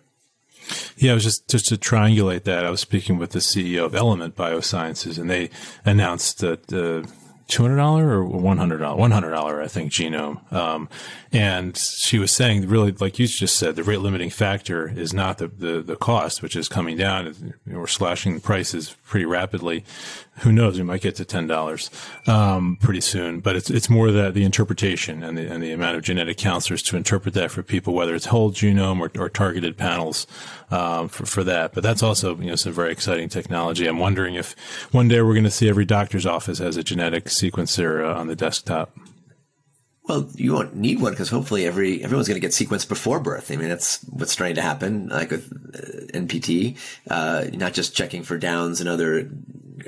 Yeah, 0.96 1.12
I 1.12 1.14
was 1.14 1.24
just 1.24 1.48
just 1.48 1.66
to 1.68 1.76
triangulate 1.76 2.44
that. 2.44 2.66
I 2.66 2.70
was 2.70 2.80
speaking 2.80 3.18
with 3.18 3.30
the 3.30 3.38
CEO 3.38 3.84
of 3.84 3.94
Element 3.94 4.34
Biosciences, 4.34 5.18
and 5.18 5.30
they 5.30 5.50
announced 5.84 6.38
that 6.40 6.72
uh, 6.72 7.06
two 7.48 7.62
hundred 7.62 7.76
dollar 7.76 8.08
or 8.08 8.24
one 8.24 8.58
hundred 8.58 8.78
dollar, 8.78 8.96
one 8.96 9.10
hundred 9.10 9.30
dollar, 9.30 9.62
I 9.62 9.68
think, 9.68 9.92
genome. 9.92 10.52
Um, 10.52 10.88
and 11.32 11.76
she 11.76 12.18
was 12.18 12.30
saying, 12.30 12.66
really, 12.68 12.92
like 12.92 13.18
you 13.18 13.26
just 13.26 13.56
said, 13.56 13.76
the 13.76 13.84
rate 13.84 14.00
limiting 14.00 14.30
factor 14.30 14.88
is 14.88 15.12
not 15.12 15.38
the, 15.38 15.48
the, 15.48 15.82
the 15.82 15.96
cost, 15.96 16.42
which 16.42 16.56
is 16.56 16.68
coming 16.68 16.96
down. 16.96 17.54
We're 17.66 17.86
slashing 17.86 18.34
the 18.34 18.40
prices 18.40 18.96
pretty 19.04 19.26
rapidly. 19.26 19.84
Who 20.40 20.52
knows? 20.52 20.76
We 20.76 20.84
might 20.84 21.00
get 21.00 21.16
to 21.16 21.24
ten 21.24 21.46
dollars 21.46 21.90
um, 22.26 22.76
pretty 22.80 23.00
soon. 23.00 23.40
But 23.40 23.56
it's 23.56 23.70
it's 23.70 23.88
more 23.88 24.10
that 24.10 24.34
the 24.34 24.44
interpretation 24.44 25.22
and 25.22 25.38
the 25.38 25.46
and 25.46 25.62
the 25.62 25.72
amount 25.72 25.96
of 25.96 26.02
genetic 26.02 26.36
counselors 26.36 26.82
to 26.84 26.96
interpret 26.96 27.34
that 27.34 27.50
for 27.50 27.62
people, 27.62 27.94
whether 27.94 28.14
it's 28.14 28.26
whole 28.26 28.50
genome 28.50 29.00
or, 29.00 29.10
or 29.20 29.30
targeted 29.30 29.76
panels 29.76 30.26
um, 30.70 31.08
for 31.08 31.24
for 31.26 31.44
that. 31.44 31.72
But 31.72 31.82
that's 31.82 32.02
also 32.02 32.36
you 32.36 32.46
know 32.46 32.56
some 32.56 32.72
very 32.72 32.92
exciting 32.92 33.28
technology. 33.28 33.86
I'm 33.86 33.98
wondering 33.98 34.34
if 34.34 34.54
one 34.92 35.08
day 35.08 35.22
we're 35.22 35.32
going 35.32 35.44
to 35.44 35.50
see 35.50 35.68
every 35.68 35.86
doctor's 35.86 36.26
office 36.26 36.58
has 36.58 36.76
a 36.76 36.84
genetic 36.84 37.30
sequencer 37.40 38.04
uh, 38.04 38.18
on 38.18 38.26
the 38.26 38.36
desktop. 38.36 38.96
Well, 40.08 40.28
you 40.34 40.52
won't 40.52 40.76
need 40.76 41.00
one 41.00 41.12
because 41.12 41.30
hopefully 41.30 41.66
every 41.66 42.02
everyone's 42.04 42.28
going 42.28 42.40
to 42.40 42.46
get 42.46 42.52
sequenced 42.52 42.88
before 42.88 43.18
birth. 43.18 43.50
I 43.50 43.56
mean, 43.56 43.68
that's 43.68 44.04
what's 44.04 44.30
starting 44.30 44.54
to 44.54 44.62
happen, 44.62 45.08
like 45.08 45.32
with 45.32 45.50
uh, 45.74 46.18
NIPT, 46.18 46.76
uh, 47.10 47.46
not 47.54 47.72
just 47.72 47.96
checking 47.96 48.22
for 48.22 48.38
downs 48.38 48.80
and 48.80 48.88
other 48.88 49.28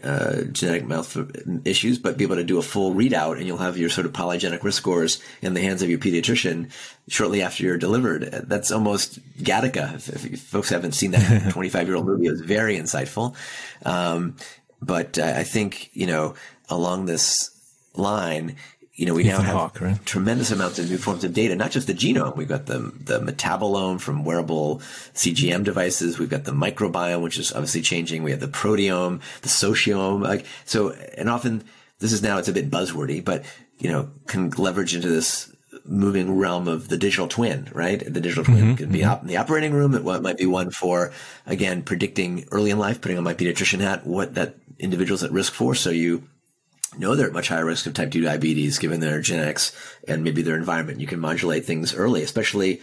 uh, 0.03 0.43
genetic 0.51 0.87
mouth 0.87 1.17
issues, 1.65 2.01
but 2.01 2.17
be 2.17 2.25
able 2.25 2.37
to 2.37 2.45
do 2.45 2.59
a 2.59 2.63
full 2.63 2.95
readout, 2.95 3.39
and 3.39 3.47
you'll 3.47 3.59
have 3.59 3.79
your 3.79 3.89
sort 3.89 4.07
of 4.07 4.13
polygenic 4.13 4.65
risk 4.65 4.79
scores 4.79 5.23
in 5.41 5.55
the 5.55 5.61
hands 5.61 5.83
of 5.83 5.91
your 5.91 6.01
pediatrician 6.01 6.71
shortly 7.09 7.41
after 7.41 7.63
you're 7.63 7.79
delivered. 7.79 8.25
That's 8.49 8.73
almost 8.73 9.21
Gattaca. 9.39 9.95
If, 9.95 10.27
if 10.27 10.41
folks 10.41 10.69
haven't 10.69 10.93
seen 10.93 11.13
that 11.13 11.51
25 11.53 11.87
year 11.87 11.97
old 11.97 12.07
movie, 12.07 12.27
it 12.27 12.33
was 12.33 12.41
very 12.41 12.77
insightful. 12.77 13.37
Um, 13.85 14.37
but 14.81 15.19
uh, 15.19 15.33
I 15.37 15.45
think 15.45 15.91
you 15.93 16.07
know 16.07 16.35
along 16.69 17.07
this 17.07 17.51
line 17.95 18.57
you 18.99 19.07
know, 19.07 19.15
we 19.15 19.23
Ethan 19.23 19.37
now 19.37 19.43
have 19.43 19.55
Hawke, 19.55 19.81
right? 19.81 20.07
tremendous 20.07 20.51
amounts 20.51 20.81
of 20.81 20.91
new 20.91 20.99
forms 20.99 21.23
of 21.23 21.33
data, 21.33 21.55
not 21.55 21.71
just 21.71 21.87
the 21.87 21.95
genome. 21.95 22.35
We've 22.35 22.49
got 22.49 22.67
the, 22.67 22.93
the 22.99 23.21
metabolome 23.21 24.01
from 24.01 24.25
wearable 24.25 24.81
CGM 25.15 25.63
devices. 25.63 26.19
We've 26.19 26.29
got 26.29 26.43
the 26.43 26.51
microbiome, 26.51 27.23
which 27.23 27.39
is 27.39 27.53
obviously 27.53 27.83
changing. 27.83 28.25
We 28.25 28.33
have 28.33 28.41
the 28.41 28.49
proteome, 28.49 29.21
the 29.43 29.49
sociome. 29.49 30.21
Like, 30.21 30.47
so, 30.65 30.91
and 31.17 31.31
often 31.31 31.63
this 32.01 32.13
is 32.13 32.25
now, 32.25 32.39
it's 32.39 32.49
a 32.49 32.53
bit 32.53 32.73
buzzwordy, 32.73 33.25
but, 33.25 33.45
you 33.79 33.89
know, 33.89 34.11
can 34.27 34.51
leverage 34.51 34.97
into 34.97 35.09
this 35.09 35.55
moving 35.85 36.37
realm 36.37 36.67
of 36.67 36.89
the 36.89 36.97
digital 36.97 37.29
twin, 37.29 37.69
right? 37.73 38.01
The 38.01 38.21
digital 38.21 38.43
twin 38.43 38.57
mm-hmm, 38.57 38.75
could 38.75 38.91
be 38.91 39.03
mm-hmm. 39.03 39.23
in 39.23 39.29
the 39.29 39.37
operating 39.37 39.73
room. 39.73 39.95
It 39.95 40.03
might 40.23 40.39
be 40.39 40.47
one 40.47 40.71
for, 40.73 41.13
again, 41.47 41.83
predicting 41.83 42.49
early 42.51 42.71
in 42.71 42.81
life, 42.81 43.01
putting 43.01 43.17
on 43.17 43.23
my 43.23 43.35
pediatrician 43.35 43.79
hat, 43.79 44.05
what 44.05 44.35
that 44.35 44.57
individual's 44.81 45.23
at 45.23 45.31
risk 45.31 45.53
for. 45.53 45.77
So 45.77 45.91
you 45.91 46.25
know 46.99 47.15
they're 47.15 47.29
at 47.29 47.33
much 47.33 47.49
higher 47.49 47.65
risk 47.65 47.87
of 47.87 47.95
type 47.95 48.11
2 48.11 48.23
diabetes 48.23 48.79
given 48.79 49.01
their 49.01 49.21
genetics 49.21 49.73
and 50.07 50.25
maybe 50.25 50.43
their 50.43 50.57
environment. 50.57 51.01
You 51.01 51.07
can 51.07 51.21
modulate 51.21 51.65
things 51.65 51.95
early, 51.95 52.23
especially 52.23 52.81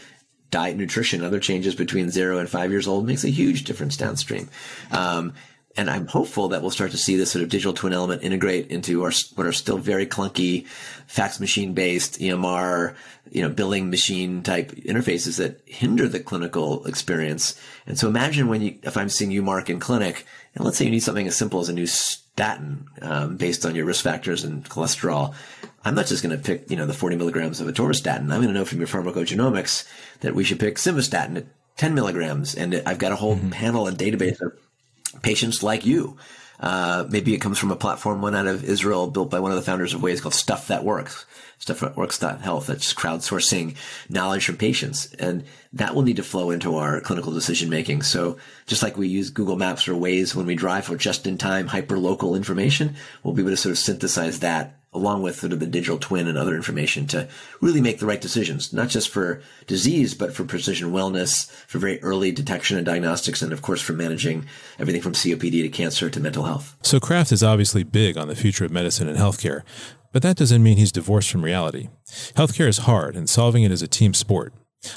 diet, 0.51 0.77
nutrition, 0.77 1.23
other 1.23 1.39
changes 1.39 1.75
between 1.75 2.09
zero 2.09 2.37
and 2.37 2.49
five 2.49 2.71
years 2.71 2.87
old 2.87 3.05
makes 3.05 3.23
a 3.23 3.29
huge 3.29 3.63
difference 3.63 3.97
downstream. 3.97 4.49
Um, 4.91 5.33
and 5.77 5.89
I'm 5.89 6.07
hopeful 6.07 6.49
that 6.49 6.61
we'll 6.61 6.71
start 6.71 6.91
to 6.91 6.97
see 6.97 7.15
this 7.15 7.31
sort 7.31 7.43
of 7.43 7.49
digital 7.49 7.73
twin 7.73 7.93
element 7.93 8.23
integrate 8.23 8.67
into 8.67 9.03
our 9.03 9.11
what 9.35 9.45
are 9.45 9.51
still 9.51 9.77
very 9.77 10.05
clunky 10.05 10.67
fax 11.05 11.39
machine 11.39 11.73
based 11.73 12.19
EMR, 12.19 12.95
you 13.31 13.41
know, 13.41 13.49
billing 13.49 13.89
machine 13.89 14.41
type 14.41 14.71
interfaces 14.71 15.37
that 15.37 15.61
hinder 15.65 16.07
the 16.07 16.19
clinical 16.19 16.85
experience. 16.85 17.59
And 17.85 17.99
so 17.99 18.07
imagine 18.07 18.47
when 18.47 18.61
you, 18.61 18.77
if 18.83 18.95
I'm 18.95 19.09
seeing 19.09 19.31
you, 19.31 19.41
Marc, 19.41 19.69
in 19.69 19.79
clinic, 19.79 20.25
and 20.55 20.63
let's 20.63 20.77
say 20.77 20.85
you 20.85 20.91
need 20.91 21.03
something 21.03 21.27
as 21.27 21.35
simple 21.35 21.59
as 21.59 21.67
a 21.67 21.73
new 21.73 21.87
statin 21.87 22.87
um, 23.01 23.35
based 23.35 23.65
on 23.65 23.75
your 23.75 23.85
risk 23.85 24.03
factors 24.03 24.43
and 24.43 24.63
cholesterol. 24.69 25.33
I'm 25.83 25.95
not 25.95 26.07
just 26.07 26.23
going 26.23 26.35
to 26.35 26.43
pick, 26.43 26.71
you 26.71 26.77
know, 26.77 26.85
the 26.85 26.93
40 26.93 27.17
milligrams 27.17 27.59
of 27.59 27.67
atorvastatin. 27.67 28.21
I'm 28.21 28.41
going 28.41 28.47
to 28.47 28.53
know 28.53 28.65
from 28.65 28.79
your 28.79 28.87
pharmacogenomics 28.87 29.87
that 30.21 30.33
we 30.33 30.43
should 30.43 30.59
pick 30.59 30.77
simvastatin 30.77 31.37
at 31.37 31.45
10 31.77 31.93
milligrams. 31.93 32.55
And 32.55 32.81
I've 32.85 32.97
got 32.97 33.11
a 33.11 33.17
whole 33.17 33.35
mm-hmm. 33.35 33.49
panel 33.49 33.87
and 33.87 33.97
database 33.97 34.41
of 34.41 34.53
patients 35.21 35.63
like 35.63 35.85
you. 35.85 36.17
Uh, 36.59 37.05
maybe 37.09 37.33
it 37.33 37.41
comes 37.41 37.59
from 37.59 37.71
a 37.71 37.75
platform 37.75 38.21
one 38.21 38.35
out 38.35 38.47
of 38.47 38.63
Israel 38.63 39.07
built 39.07 39.29
by 39.29 39.39
one 39.39 39.51
of 39.51 39.57
the 39.57 39.63
founders 39.63 39.93
of 39.93 40.01
Waze 40.01 40.21
called 40.21 40.33
Stuff 40.33 40.67
That 40.69 40.85
Works, 40.85 41.25
Stuff 41.59 41.81
That 41.81 41.97
Works 41.97 42.19
Health. 42.19 42.67
That's 42.67 42.93
crowdsourcing 42.93 43.75
knowledge 44.09 44.45
from 44.45 44.57
patients. 44.57 45.13
And 45.15 45.43
that 45.73 45.93
will 45.93 46.03
need 46.03 46.15
to 46.15 46.23
flow 46.23 46.51
into 46.51 46.77
our 46.77 47.01
clinical 47.01 47.33
decision 47.33 47.69
making. 47.69 48.03
So 48.03 48.37
just 48.67 48.83
like 48.83 48.97
we 48.97 49.07
use 49.07 49.29
Google 49.29 49.57
Maps 49.57 49.87
or 49.87 49.93
Waze 49.93 50.33
when 50.33 50.45
we 50.45 50.55
drive 50.55 50.85
for 50.85 50.95
just 50.95 51.27
in 51.27 51.37
time 51.37 51.67
hyper 51.67 51.99
local 51.99 52.35
information, 52.35 52.95
we'll 53.23 53.33
be 53.33 53.41
able 53.41 53.51
to 53.51 53.57
sort 53.57 53.71
of 53.71 53.77
synthesize 53.77 54.39
that 54.39 54.79
along 54.95 55.21
with 55.21 55.35
sort 55.35 55.53
of 55.53 55.59
the 55.59 55.67
digital 55.67 55.99
twin 55.99 56.27
and 56.27 56.37
other 56.37 56.55
information 56.55 57.05
to 57.07 57.27
really 57.61 57.81
make 57.81 57.99
the 57.99 58.05
right 58.05 58.21
decisions, 58.21 58.71
not 58.73 58.87
just 58.87 59.09
for 59.09 59.41
disease, 59.67 60.13
but 60.13 60.33
for 60.33 60.45
precision 60.45 60.91
wellness, 60.91 61.51
for 61.67 61.79
very 61.79 62.01
early 62.01 62.31
detection 62.31 62.77
and 62.77 62.85
diagnostics, 62.85 63.41
and 63.41 63.51
of 63.51 63.61
course 63.61 63.81
for 63.81 63.93
managing 63.93 64.45
everything 64.79 65.01
from 65.01 65.13
COPD 65.13 65.61
to 65.63 65.69
cancer 65.69 66.09
to 66.09 66.19
mental 66.19 66.43
health. 66.43 66.77
So 66.81 66.99
Kraft 66.99 67.31
is 67.31 67.43
obviously 67.43 67.83
big 67.83 68.17
on 68.17 68.27
the 68.27 68.35
future 68.35 68.65
of 68.65 68.71
medicine 68.71 69.09
and 69.09 69.17
healthcare, 69.17 69.61
but 70.11 70.21
that 70.21 70.37
doesn't 70.37 70.63
mean 70.63 70.77
he's 70.77 70.93
divorced 70.93 71.29
from 71.29 71.43
reality. 71.43 71.89
Healthcare 72.35 72.67
is 72.67 72.79
hard, 72.79 73.15
and 73.15 73.29
solving 73.29 73.63
it 73.63 73.71
is 73.71 73.81
a 73.81 73.87
team 73.87 74.13
sport. 74.13 74.53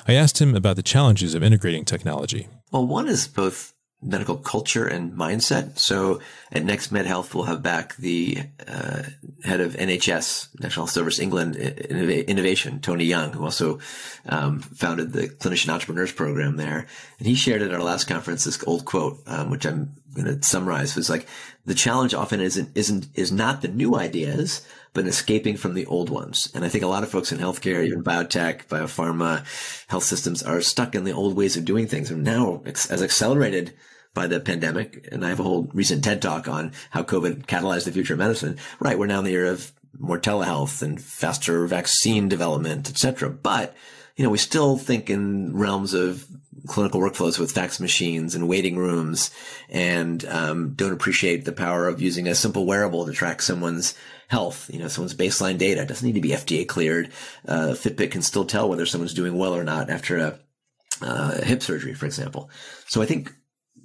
I 0.06 0.14
asked 0.14 0.40
him 0.40 0.54
about 0.54 0.76
the 0.76 0.82
challenges 0.82 1.34
of 1.34 1.42
integrating 1.42 1.84
technology. 1.84 2.46
Well, 2.70 2.86
one 2.86 3.08
is 3.08 3.26
both 3.26 3.74
medical 4.00 4.36
culture 4.36 4.86
and 4.86 5.12
mindset. 5.12 5.78
So 5.78 6.20
at 6.52 6.64
Next 6.64 6.92
Med 6.92 7.06
Health, 7.06 7.34
we'll 7.34 7.44
have 7.44 7.62
back 7.62 7.96
the 7.96 8.38
uh, 8.66 9.02
head 9.42 9.60
of 9.60 9.74
NHS, 9.74 10.60
National 10.60 10.86
Health 10.86 10.92
Service 10.92 11.18
England 11.18 11.56
Innovation, 11.56 12.80
Tony 12.80 13.04
Young, 13.04 13.32
who 13.32 13.44
also 13.44 13.80
um, 14.26 14.60
founded 14.60 15.12
the 15.12 15.28
Clinician 15.28 15.70
Entrepreneurs 15.70 16.12
Program 16.12 16.56
there. 16.56 16.86
And 17.18 17.26
he 17.26 17.34
shared 17.34 17.62
at 17.62 17.74
our 17.74 17.82
last 17.82 18.04
conference 18.04 18.44
this 18.44 18.62
old 18.66 18.84
quote, 18.84 19.20
um, 19.26 19.50
which 19.50 19.66
I'm 19.66 19.94
going 20.22 20.40
to 20.40 20.46
summarize, 20.46 20.96
was 20.96 21.10
like, 21.10 21.26
the 21.64 21.74
challenge 21.74 22.14
often 22.14 22.40
isn't, 22.40 22.70
isn't, 22.74 23.08
is 23.14 23.32
not 23.32 23.62
the 23.62 23.68
new 23.68 23.96
ideas, 23.96 24.66
but 24.92 25.06
escaping 25.06 25.56
from 25.56 25.74
the 25.74 25.86
old 25.86 26.10
ones. 26.10 26.50
And 26.54 26.64
I 26.64 26.68
think 26.68 26.84
a 26.84 26.88
lot 26.88 27.02
of 27.02 27.10
folks 27.10 27.32
in 27.32 27.38
healthcare, 27.38 27.84
even 27.84 28.02
biotech, 28.02 28.66
biopharma, 28.66 29.44
health 29.88 30.04
systems 30.04 30.42
are 30.42 30.60
stuck 30.60 30.94
in 30.94 31.04
the 31.04 31.12
old 31.12 31.36
ways 31.36 31.56
of 31.56 31.64
doing 31.64 31.86
things. 31.86 32.10
And 32.10 32.24
now, 32.24 32.62
as 32.64 33.02
accelerated 33.02 33.74
by 34.14 34.26
the 34.26 34.40
pandemic, 34.40 35.08
and 35.12 35.24
I 35.24 35.28
have 35.28 35.40
a 35.40 35.44
whole 35.44 35.70
recent 35.72 36.02
TED 36.02 36.22
talk 36.22 36.48
on 36.48 36.72
how 36.90 37.02
COVID 37.02 37.46
catalyzed 37.46 37.84
the 37.84 37.92
future 37.92 38.14
of 38.14 38.18
medicine. 38.18 38.58
Right, 38.80 38.98
we're 38.98 39.06
now 39.06 39.20
in 39.20 39.24
the 39.24 39.32
era 39.32 39.50
of 39.50 39.72
more 39.98 40.18
telehealth 40.18 40.82
and 40.82 41.00
faster 41.00 41.66
vaccine 41.66 42.28
development, 42.28 42.88
etc. 42.88 43.30
But 43.30 43.76
you 44.16 44.24
know, 44.24 44.30
we 44.30 44.38
still 44.38 44.76
think 44.76 45.10
in 45.10 45.56
realms 45.56 45.94
of 45.94 46.26
clinical 46.68 47.00
workflows 47.00 47.38
with 47.38 47.52
fax 47.52 47.80
machines 47.80 48.34
and 48.34 48.48
waiting 48.48 48.76
rooms, 48.76 49.30
and 49.68 50.24
um, 50.26 50.74
don't 50.74 50.92
appreciate 50.92 51.44
the 51.44 51.52
power 51.52 51.88
of 51.88 52.00
using 52.00 52.28
a 52.28 52.34
simple 52.34 52.66
wearable 52.66 53.06
to 53.06 53.12
track 53.12 53.42
someone's 53.42 53.94
health, 54.28 54.70
you 54.72 54.78
know, 54.78 54.88
someone's 54.88 55.14
baseline 55.14 55.58
data. 55.58 55.82
It 55.82 55.88
doesn't 55.88 56.06
need 56.06 56.14
to 56.14 56.20
be 56.20 56.30
FDA 56.30 56.68
cleared. 56.68 57.10
Uh, 57.46 57.68
Fitbit 57.68 58.10
can 58.10 58.22
still 58.22 58.44
tell 58.44 58.68
whether 58.68 58.86
someone's 58.86 59.14
doing 59.14 59.36
well 59.36 59.56
or 59.56 59.64
not 59.64 59.90
after 59.90 60.18
a 60.18 60.38
uh, 61.00 61.42
hip 61.42 61.62
surgery, 61.62 61.94
for 61.94 62.06
example. 62.06 62.50
So 62.86 63.02
I 63.02 63.06
think 63.06 63.32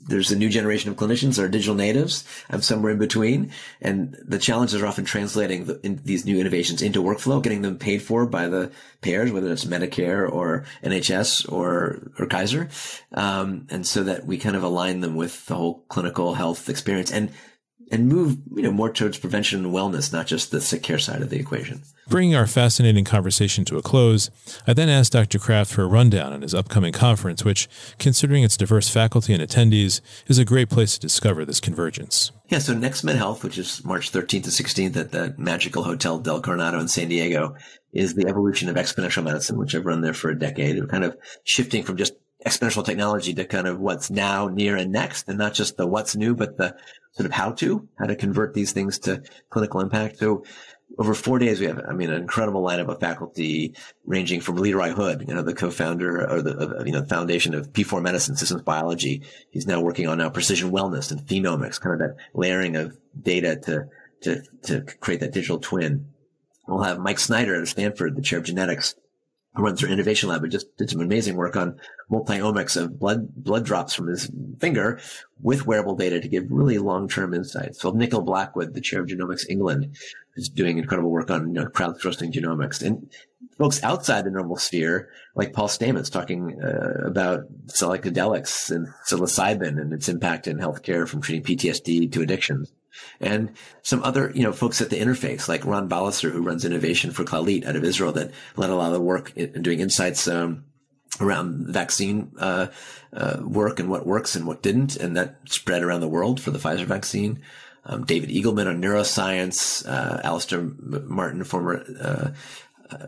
there's 0.05 0.31
a 0.31 0.35
new 0.35 0.49
generation 0.49 0.91
of 0.91 0.97
clinicians 0.97 1.35
that 1.35 1.43
are 1.45 1.49
digital 1.49 1.75
natives. 1.75 2.25
I'm 2.49 2.61
somewhere 2.61 2.91
in 2.91 2.99
between. 2.99 3.51
And 3.81 4.17
the 4.23 4.39
challenges 4.39 4.81
are 4.81 4.87
often 4.87 5.05
translating 5.05 5.65
the, 5.65 5.79
in 5.83 6.01
these 6.03 6.25
new 6.25 6.39
innovations 6.39 6.81
into 6.81 7.01
workflow, 7.01 7.41
getting 7.41 7.61
them 7.61 7.77
paid 7.77 8.01
for 8.01 8.25
by 8.25 8.47
the 8.47 8.71
payers, 9.01 9.31
whether 9.31 9.51
it's 9.51 9.65
Medicare 9.65 10.29
or 10.29 10.65
NHS 10.83 11.51
or, 11.51 12.11
or 12.19 12.25
Kaiser. 12.25 12.69
Um, 13.13 13.67
and 13.69 13.85
so 13.85 14.03
that 14.03 14.25
we 14.25 14.37
kind 14.37 14.55
of 14.55 14.63
align 14.63 15.01
them 15.01 15.15
with 15.15 15.45
the 15.45 15.55
whole 15.55 15.83
clinical 15.89 16.33
health 16.33 16.69
experience. 16.69 17.11
And 17.11 17.31
and 17.93 18.07
move 18.07 18.37
you 18.55 18.63
know 18.63 18.71
more 18.71 18.91
towards 18.91 19.19
prevention 19.19 19.63
and 19.63 19.73
wellness, 19.73 20.11
not 20.11 20.25
just 20.25 20.49
the 20.49 20.59
sick 20.59 20.81
care 20.81 20.97
side 20.97 21.21
of 21.21 21.29
the 21.29 21.39
equation. 21.39 21.83
Bringing 22.07 22.35
our 22.35 22.47
fascinating 22.47 23.05
conversation 23.05 23.63
to 23.65 23.77
a 23.77 23.83
close, 23.83 24.31
I 24.65 24.73
then 24.73 24.89
asked 24.89 25.13
Dr. 25.13 25.37
Kraft 25.37 25.71
for 25.71 25.83
a 25.83 25.87
rundown 25.87 26.33
on 26.33 26.41
his 26.41 26.55
upcoming 26.55 26.91
conference, 26.91 27.45
which, 27.45 27.69
considering 27.99 28.43
its 28.43 28.57
diverse 28.57 28.89
faculty 28.89 29.31
and 29.31 29.43
attendees, 29.43 30.01
is 30.27 30.39
a 30.39 30.43
great 30.43 30.69
place 30.69 30.95
to 30.95 30.99
discover 30.99 31.45
this 31.45 31.59
convergence. 31.59 32.31
Yeah, 32.47 32.57
so 32.57 32.73
Next 32.73 33.03
Med 33.03 33.15
Health, 33.15 33.43
which 33.43 33.59
is 33.59 33.85
March 33.85 34.11
13th 34.11 34.43
to 34.43 34.49
16th 34.49 34.97
at 34.97 35.11
the 35.11 35.35
magical 35.37 35.83
Hotel 35.83 36.17
Del 36.17 36.41
Coronado 36.41 36.79
in 36.79 36.87
San 36.87 37.09
Diego, 37.09 37.55
is 37.93 38.15
the 38.15 38.27
evolution 38.27 38.69
of 38.69 38.75
exponential 38.75 39.23
medicine, 39.23 39.57
which 39.59 39.75
I've 39.75 39.85
run 39.85 40.01
there 40.01 40.15
for 40.15 40.31
a 40.31 40.37
decade. 40.37 40.79
We're 40.79 40.87
kind 40.87 41.03
of 41.03 41.15
shifting 41.43 41.83
from 41.83 41.97
just 41.97 42.13
exponential 42.45 42.83
technology 42.83 43.33
to 43.35 43.45
kind 43.45 43.67
of 43.67 43.79
what's 43.79 44.09
now, 44.09 44.47
near, 44.47 44.75
and 44.75 44.91
next, 44.91 45.29
and 45.29 45.37
not 45.37 45.53
just 45.53 45.77
the 45.77 45.87
what's 45.87 46.15
new, 46.15 46.35
but 46.35 46.57
the 46.57 46.75
sort 47.13 47.25
of 47.25 47.31
how 47.31 47.51
to, 47.51 47.87
how 47.99 48.05
to 48.05 48.15
convert 48.15 48.53
these 48.53 48.71
things 48.71 48.99
to 48.99 49.23
clinical 49.49 49.79
impact. 49.79 50.17
So 50.17 50.43
over 50.97 51.13
four 51.13 51.39
days, 51.39 51.59
we 51.59 51.65
have, 51.65 51.81
I 51.87 51.93
mean, 51.93 52.09
an 52.09 52.21
incredible 52.21 52.63
lineup 52.63 52.87
of 52.87 52.99
faculty 52.99 53.75
ranging 54.05 54.41
from 54.41 54.57
Leroy 54.57 54.91
Hood, 54.91 55.25
you 55.27 55.33
know, 55.33 55.41
the 55.41 55.55
co-founder 55.55 56.29
or 56.29 56.41
the, 56.41 56.83
you 56.85 56.91
know, 56.91 57.03
foundation 57.03 57.55
of 57.55 57.71
P4 57.73 58.01
medicine, 58.01 58.35
systems 58.35 58.61
biology. 58.61 59.23
He's 59.49 59.67
now 59.67 59.81
working 59.81 60.07
on 60.07 60.19
now 60.19 60.29
precision 60.29 60.71
wellness 60.71 61.11
and 61.11 61.21
phenomics, 61.21 61.79
kind 61.79 61.99
of 62.01 62.07
that 62.07 62.17
layering 62.33 62.75
of 62.75 62.97
data 63.19 63.55
to, 63.55 63.87
to, 64.21 64.43
to 64.63 64.81
create 64.99 65.21
that 65.21 65.33
digital 65.33 65.59
twin. 65.59 66.07
We'll 66.67 66.83
have 66.83 66.99
Mike 66.99 67.19
Snyder 67.19 67.61
at 67.61 67.67
Stanford, 67.67 68.15
the 68.15 68.21
chair 68.21 68.39
of 68.39 68.45
genetics, 68.45 68.95
who 69.55 69.63
runs 69.63 69.81
their 69.81 69.89
innovation 69.89 70.29
lab, 70.29 70.41
but 70.41 70.49
just 70.49 70.75
did 70.77 70.89
some 70.89 71.01
amazing 71.01 71.35
work 71.35 71.55
on 71.55 71.79
multi-omics 72.09 72.75
of 72.75 72.99
blood 72.99 73.27
blood 73.35 73.65
drops 73.65 73.93
from 73.93 74.07
his 74.07 74.31
finger 74.59 74.99
with 75.41 75.67
wearable 75.67 75.95
data 75.95 76.19
to 76.19 76.27
give 76.27 76.45
really 76.49 76.77
long-term 76.77 77.33
insights. 77.33 77.79
So 77.79 77.91
Nicola 77.91 78.23
Blackwood, 78.23 78.73
the 78.73 78.81
chair 78.81 79.01
of 79.01 79.07
Genomics 79.07 79.47
England, 79.49 79.95
is 80.35 80.49
doing 80.49 80.77
incredible 80.77 81.11
work 81.11 81.29
on 81.29 81.47
you 81.47 81.53
know, 81.53 81.65
crowdsourcing 81.65 82.31
genomics. 82.31 82.81
And 82.81 83.09
folks 83.57 83.83
outside 83.83 84.25
the 84.25 84.31
normal 84.31 84.57
sphere, 84.57 85.09
like 85.35 85.53
Paul 85.53 85.67
Stamets, 85.67 86.11
talking 86.11 86.59
uh, 86.61 87.05
about 87.05 87.45
psychedelics 87.67 88.71
and 88.71 88.87
psilocybin 89.07 89.79
and 89.79 89.93
its 89.93 90.09
impact 90.09 90.47
in 90.47 90.57
healthcare 90.57 91.07
from 91.07 91.21
treating 91.21 91.43
PTSD 91.43 92.11
to 92.11 92.21
addictions 92.21 92.71
and 93.19 93.51
some 93.81 94.03
other, 94.03 94.31
you 94.35 94.43
know, 94.43 94.51
folks 94.51 94.81
at 94.81 94.89
the 94.89 94.99
interface, 94.99 95.47
like 95.47 95.65
Ron 95.65 95.89
Balicer, 95.89 96.31
who 96.31 96.41
runs 96.41 96.65
innovation 96.65 97.11
for 97.11 97.23
Clalit 97.23 97.65
out 97.65 97.75
of 97.75 97.83
Israel, 97.83 98.11
that 98.13 98.31
led 98.55 98.69
a 98.69 98.75
lot 98.75 98.87
of 98.87 98.93
the 98.93 99.01
work 99.01 99.35
in 99.35 99.61
doing 99.61 99.79
insights 99.79 100.27
um, 100.27 100.65
around 101.19 101.67
vaccine 101.67 102.31
uh, 102.39 102.67
uh, 103.13 103.37
work 103.43 103.79
and 103.79 103.89
what 103.89 104.05
works 104.05 104.35
and 104.35 104.47
what 104.47 104.61
didn't, 104.61 104.95
and 104.95 105.15
that 105.15 105.37
spread 105.45 105.83
around 105.83 106.01
the 106.01 106.07
world 106.07 106.39
for 106.39 106.51
the 106.51 106.59
Pfizer 106.59 106.85
vaccine. 106.85 107.41
Um, 107.85 108.05
David 108.05 108.29
Eagleman 108.29 108.67
on 108.67 108.81
neuroscience, 108.81 109.85
uh, 109.87 110.21
Alister 110.23 110.63
Martin, 110.63 111.43
former 111.43 111.83
uh, 111.99 112.29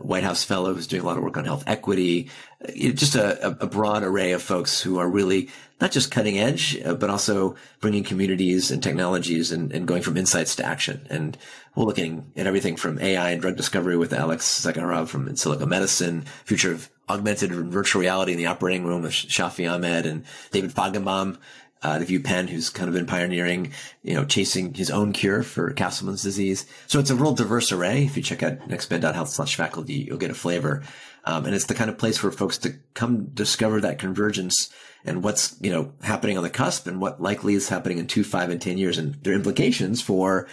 White 0.00 0.24
House 0.24 0.44
fellow 0.44 0.74
who's 0.74 0.86
doing 0.86 1.02
a 1.02 1.06
lot 1.06 1.16
of 1.16 1.24
work 1.24 1.36
on 1.36 1.44
health 1.44 1.64
equity, 1.66 2.30
just 2.74 3.14
a, 3.14 3.56
a, 3.62 3.66
broad 3.66 4.02
array 4.02 4.32
of 4.32 4.42
folks 4.42 4.80
who 4.80 4.98
are 4.98 5.08
really 5.08 5.48
not 5.80 5.92
just 5.92 6.10
cutting 6.10 6.38
edge, 6.38 6.80
uh, 6.84 6.94
but 6.94 7.10
also 7.10 7.54
bringing 7.80 8.02
communities 8.02 8.70
and 8.70 8.82
technologies 8.82 9.52
and, 9.52 9.72
and, 9.72 9.86
going 9.86 10.02
from 10.02 10.16
insights 10.16 10.56
to 10.56 10.64
action. 10.64 11.06
And 11.10 11.36
we're 11.74 11.84
looking 11.84 12.32
at 12.36 12.46
everything 12.46 12.76
from 12.76 12.98
AI 12.98 13.30
and 13.30 13.42
drug 13.42 13.56
discovery 13.56 13.96
with 13.96 14.12
Alex 14.12 14.64
Zhavoronkov 14.64 15.08
from 15.08 15.28
Insilico 15.28 15.66
Medicine, 15.66 16.22
future 16.44 16.72
of 16.72 16.88
augmented 17.08 17.52
virtual 17.52 18.00
reality 18.00 18.32
in 18.32 18.38
the 18.38 18.46
operating 18.46 18.84
room 18.84 19.02
with 19.02 19.12
Shafi 19.12 19.70
Ahmed 19.70 20.06
and 20.06 20.24
David 20.50 20.72
Fajgenbaum 20.72 21.38
uh, 21.86 21.98
the 22.00 22.18
Penn, 22.18 22.48
who's 22.48 22.68
kind 22.68 22.88
of 22.88 22.94
been 22.94 23.06
pioneering, 23.06 23.72
you 24.02 24.14
know, 24.14 24.24
chasing 24.24 24.74
his 24.74 24.90
own 24.90 25.12
cure 25.12 25.44
for 25.44 25.70
Castleman's 25.72 26.22
disease. 26.22 26.66
So 26.88 26.98
it's 26.98 27.10
a 27.10 27.14
real 27.14 27.32
diverse 27.32 27.70
array. 27.70 28.04
If 28.04 28.16
you 28.16 28.24
check 28.24 28.42
out 28.42 28.58
nextmed.health 28.68 29.28
slash 29.28 29.54
faculty, 29.54 29.94
you'll 29.94 30.18
get 30.18 30.32
a 30.32 30.34
flavor. 30.34 30.82
Um, 31.24 31.44
and 31.44 31.54
it's 31.54 31.66
the 31.66 31.74
kind 31.74 31.88
of 31.88 31.96
place 31.96 32.18
for 32.18 32.32
folks 32.32 32.58
to 32.58 32.74
come 32.94 33.26
discover 33.26 33.80
that 33.80 34.00
convergence 34.00 34.68
and 35.04 35.22
what's, 35.22 35.56
you 35.60 35.70
know, 35.70 35.92
happening 36.02 36.36
on 36.36 36.42
the 36.42 36.50
cusp 36.50 36.88
and 36.88 37.00
what 37.00 37.22
likely 37.22 37.54
is 37.54 37.68
happening 37.68 37.98
in 37.98 38.08
two, 38.08 38.24
five, 38.24 38.50
and 38.50 38.60
10 38.60 38.78
years 38.78 38.98
and 38.98 39.14
their 39.22 39.34
implications 39.34 40.02
for 40.02 40.48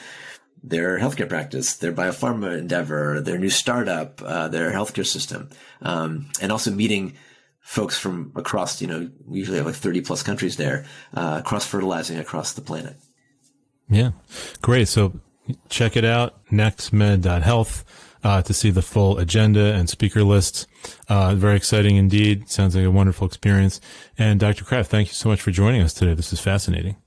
their 0.61 0.99
healthcare 0.99 1.27
practice, 1.27 1.77
their 1.77 1.93
biopharma 1.93 2.59
endeavor, 2.59 3.21
their 3.21 3.39
new 3.39 3.49
startup, 3.49 4.21
uh, 4.21 4.47
their 4.49 4.71
healthcare 4.71 5.05
system, 5.05 5.49
um, 5.81 6.29
and 6.39 6.51
also 6.51 6.69
meeting 6.69 7.15
folks 7.63 7.97
from 7.97 8.31
across, 8.35 8.81
you 8.81 8.87
know, 8.87 9.09
we 9.25 9.39
usually 9.39 9.57
have 9.57 9.65
like 9.65 9.75
30 9.75 10.01
plus 10.01 10.21
countries 10.21 10.57
there, 10.57 10.85
uh, 11.15 11.41
cross 11.41 11.65
fertilizing 11.65 12.19
across 12.19 12.53
the 12.53 12.61
planet. 12.61 12.97
Yeah, 13.89 14.11
great. 14.61 14.87
So 14.87 15.19
check 15.69 15.95
it 15.95 16.05
out, 16.05 16.45
nextmed.health, 16.51 17.85
uh, 18.23 18.41
to 18.41 18.53
see 18.53 18.69
the 18.69 18.81
full 18.81 19.17
agenda 19.17 19.73
and 19.73 19.89
speaker 19.89 20.23
list. 20.23 20.67
Uh, 21.07 21.35
very 21.35 21.55
exciting 21.55 21.95
indeed. 21.95 22.49
Sounds 22.49 22.75
like 22.75 22.85
a 22.85 22.91
wonderful 22.91 23.25
experience. 23.25 23.79
And 24.17 24.39
Dr. 24.39 24.65
Kraft, 24.65 24.91
thank 24.91 25.07
you 25.07 25.13
so 25.13 25.29
much 25.29 25.41
for 25.41 25.51
joining 25.51 25.81
us 25.81 25.93
today. 25.93 26.13
This 26.13 26.33
is 26.33 26.39
fascinating 26.39 26.97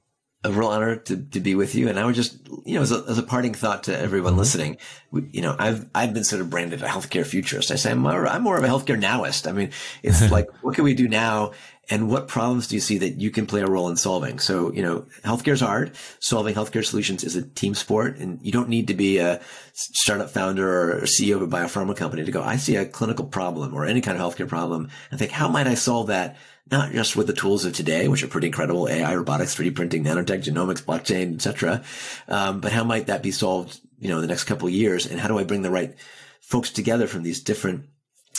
a 0.47 0.53
real 0.53 0.69
honor 0.69 0.97
to, 0.97 1.17
to 1.17 1.41
be 1.41 1.55
with 1.55 1.75
you. 1.75 1.89
And 1.89 1.99
I 1.99 2.05
would 2.05 2.15
just, 2.15 2.39
you 2.65 2.75
know, 2.75 2.83
as 2.83 2.93
a, 2.93 3.05
as 3.09 3.19
a 3.19 3.23
parting 3.23 3.53
thought 3.53 3.85
to 3.85 3.99
everyone 3.99 4.33
mm-hmm. 4.33 4.41
listening, 4.41 4.77
you 5.13 5.43
know, 5.43 5.57
I've, 5.59 5.89
I've 5.95 6.15
been 6.15 6.25
sort 6.25 6.41
of 6.41 6.51
branded 6.51 6.83
a 6.83 6.87
healthcare 6.87 7.27
futurist. 7.27 7.71
I 7.71 7.75
say 7.75 7.91
I'm 7.91 7.99
more, 7.99 8.27
I'm 8.27 8.43
more 8.43 8.57
of 8.57 8.65
a 8.65 8.69
healthcare 8.69 9.01
nowist. 9.01 9.49
I 9.49 9.53
mean, 9.53 9.71
it's 10.03 10.31
like, 10.31 10.49
what 10.63 10.75
can 10.75 10.85
we 10.85 10.95
do 10.95 11.09
now? 11.09 11.53
And 11.89 12.11
what 12.11 12.27
problems 12.27 12.67
do 12.67 12.75
you 12.75 12.81
see 12.81 12.99
that 12.99 13.21
you 13.21 13.31
can 13.31 13.47
play 13.47 13.61
a 13.61 13.67
role 13.67 13.89
in 13.89 13.97
solving? 13.97 14.39
So, 14.41 14.73
you 14.73 14.83
know, 14.83 15.07
healthcare 15.23 15.53
is 15.53 15.61
hard. 15.61 15.93
Solving 16.19 16.55
healthcare 16.55 16.85
solutions 16.85 17.23
is 17.23 17.37
a 17.37 17.43
team 17.43 17.75
sport 17.75 18.19
and 18.19 18.41
you 18.43 18.51
don't 18.51 18.69
need 18.69 18.89
to 18.89 18.95
be 18.95 19.19
a 19.19 19.41
startup 19.73 20.31
founder 20.31 20.93
or 20.93 21.03
CEO 21.03 21.37
of 21.37 21.43
a 21.43 21.47
biopharma 21.47 21.97
company 21.97 22.25
to 22.25 22.33
go, 22.33 22.43
I 22.43 22.57
see 22.57 22.77
a 22.77 22.87
clinical 22.87 23.25
problem 23.25 23.73
or 23.73 23.85
any 23.85 24.01
kind 24.01 24.21
of 24.21 24.25
healthcare 24.25 24.49
problem 24.49 24.91
and 25.11 25.19
think, 25.19 25.31
how 25.31 25.49
might 25.49 25.69
I 25.69 25.75
solve 25.75 26.09
that? 26.09 26.37
not 26.71 26.91
just 26.93 27.15
with 27.15 27.29
the 27.29 27.33
tools 27.33 27.65
of 27.65 27.73
today, 27.73 28.09
which 28.09 28.23
are 28.23 28.29
pretty 28.29 28.49
incredible, 28.49 28.89
AI, 28.89 29.15
robotics, 29.15 29.55
3D 29.55 29.75
printing, 29.75 30.05
nanotech, 30.05 30.43
genomics, 30.43 30.83
blockchain, 30.83 31.35
etc. 31.35 31.85
Um, 32.29 32.61
but 32.61 32.73
how 32.73 32.83
might 32.83 33.07
that 33.07 33.23
be 33.23 33.31
solved, 33.31 33.81
you 34.01 34.09
know, 34.09 34.17
in 34.17 34.23
the 34.23 34.27
next 34.27 34.45
couple 34.45 34.67
of 34.67 34.75
years? 34.75 35.07
And 35.07 35.21
how 35.21 35.29
do 35.29 35.39
I 35.39 35.45
bring 35.45 35.63
the 35.63 35.71
right 35.71 35.95
folks 36.41 36.71
together 36.71 37.07
from 37.07 37.23
these 37.23 37.41
different 37.41 37.87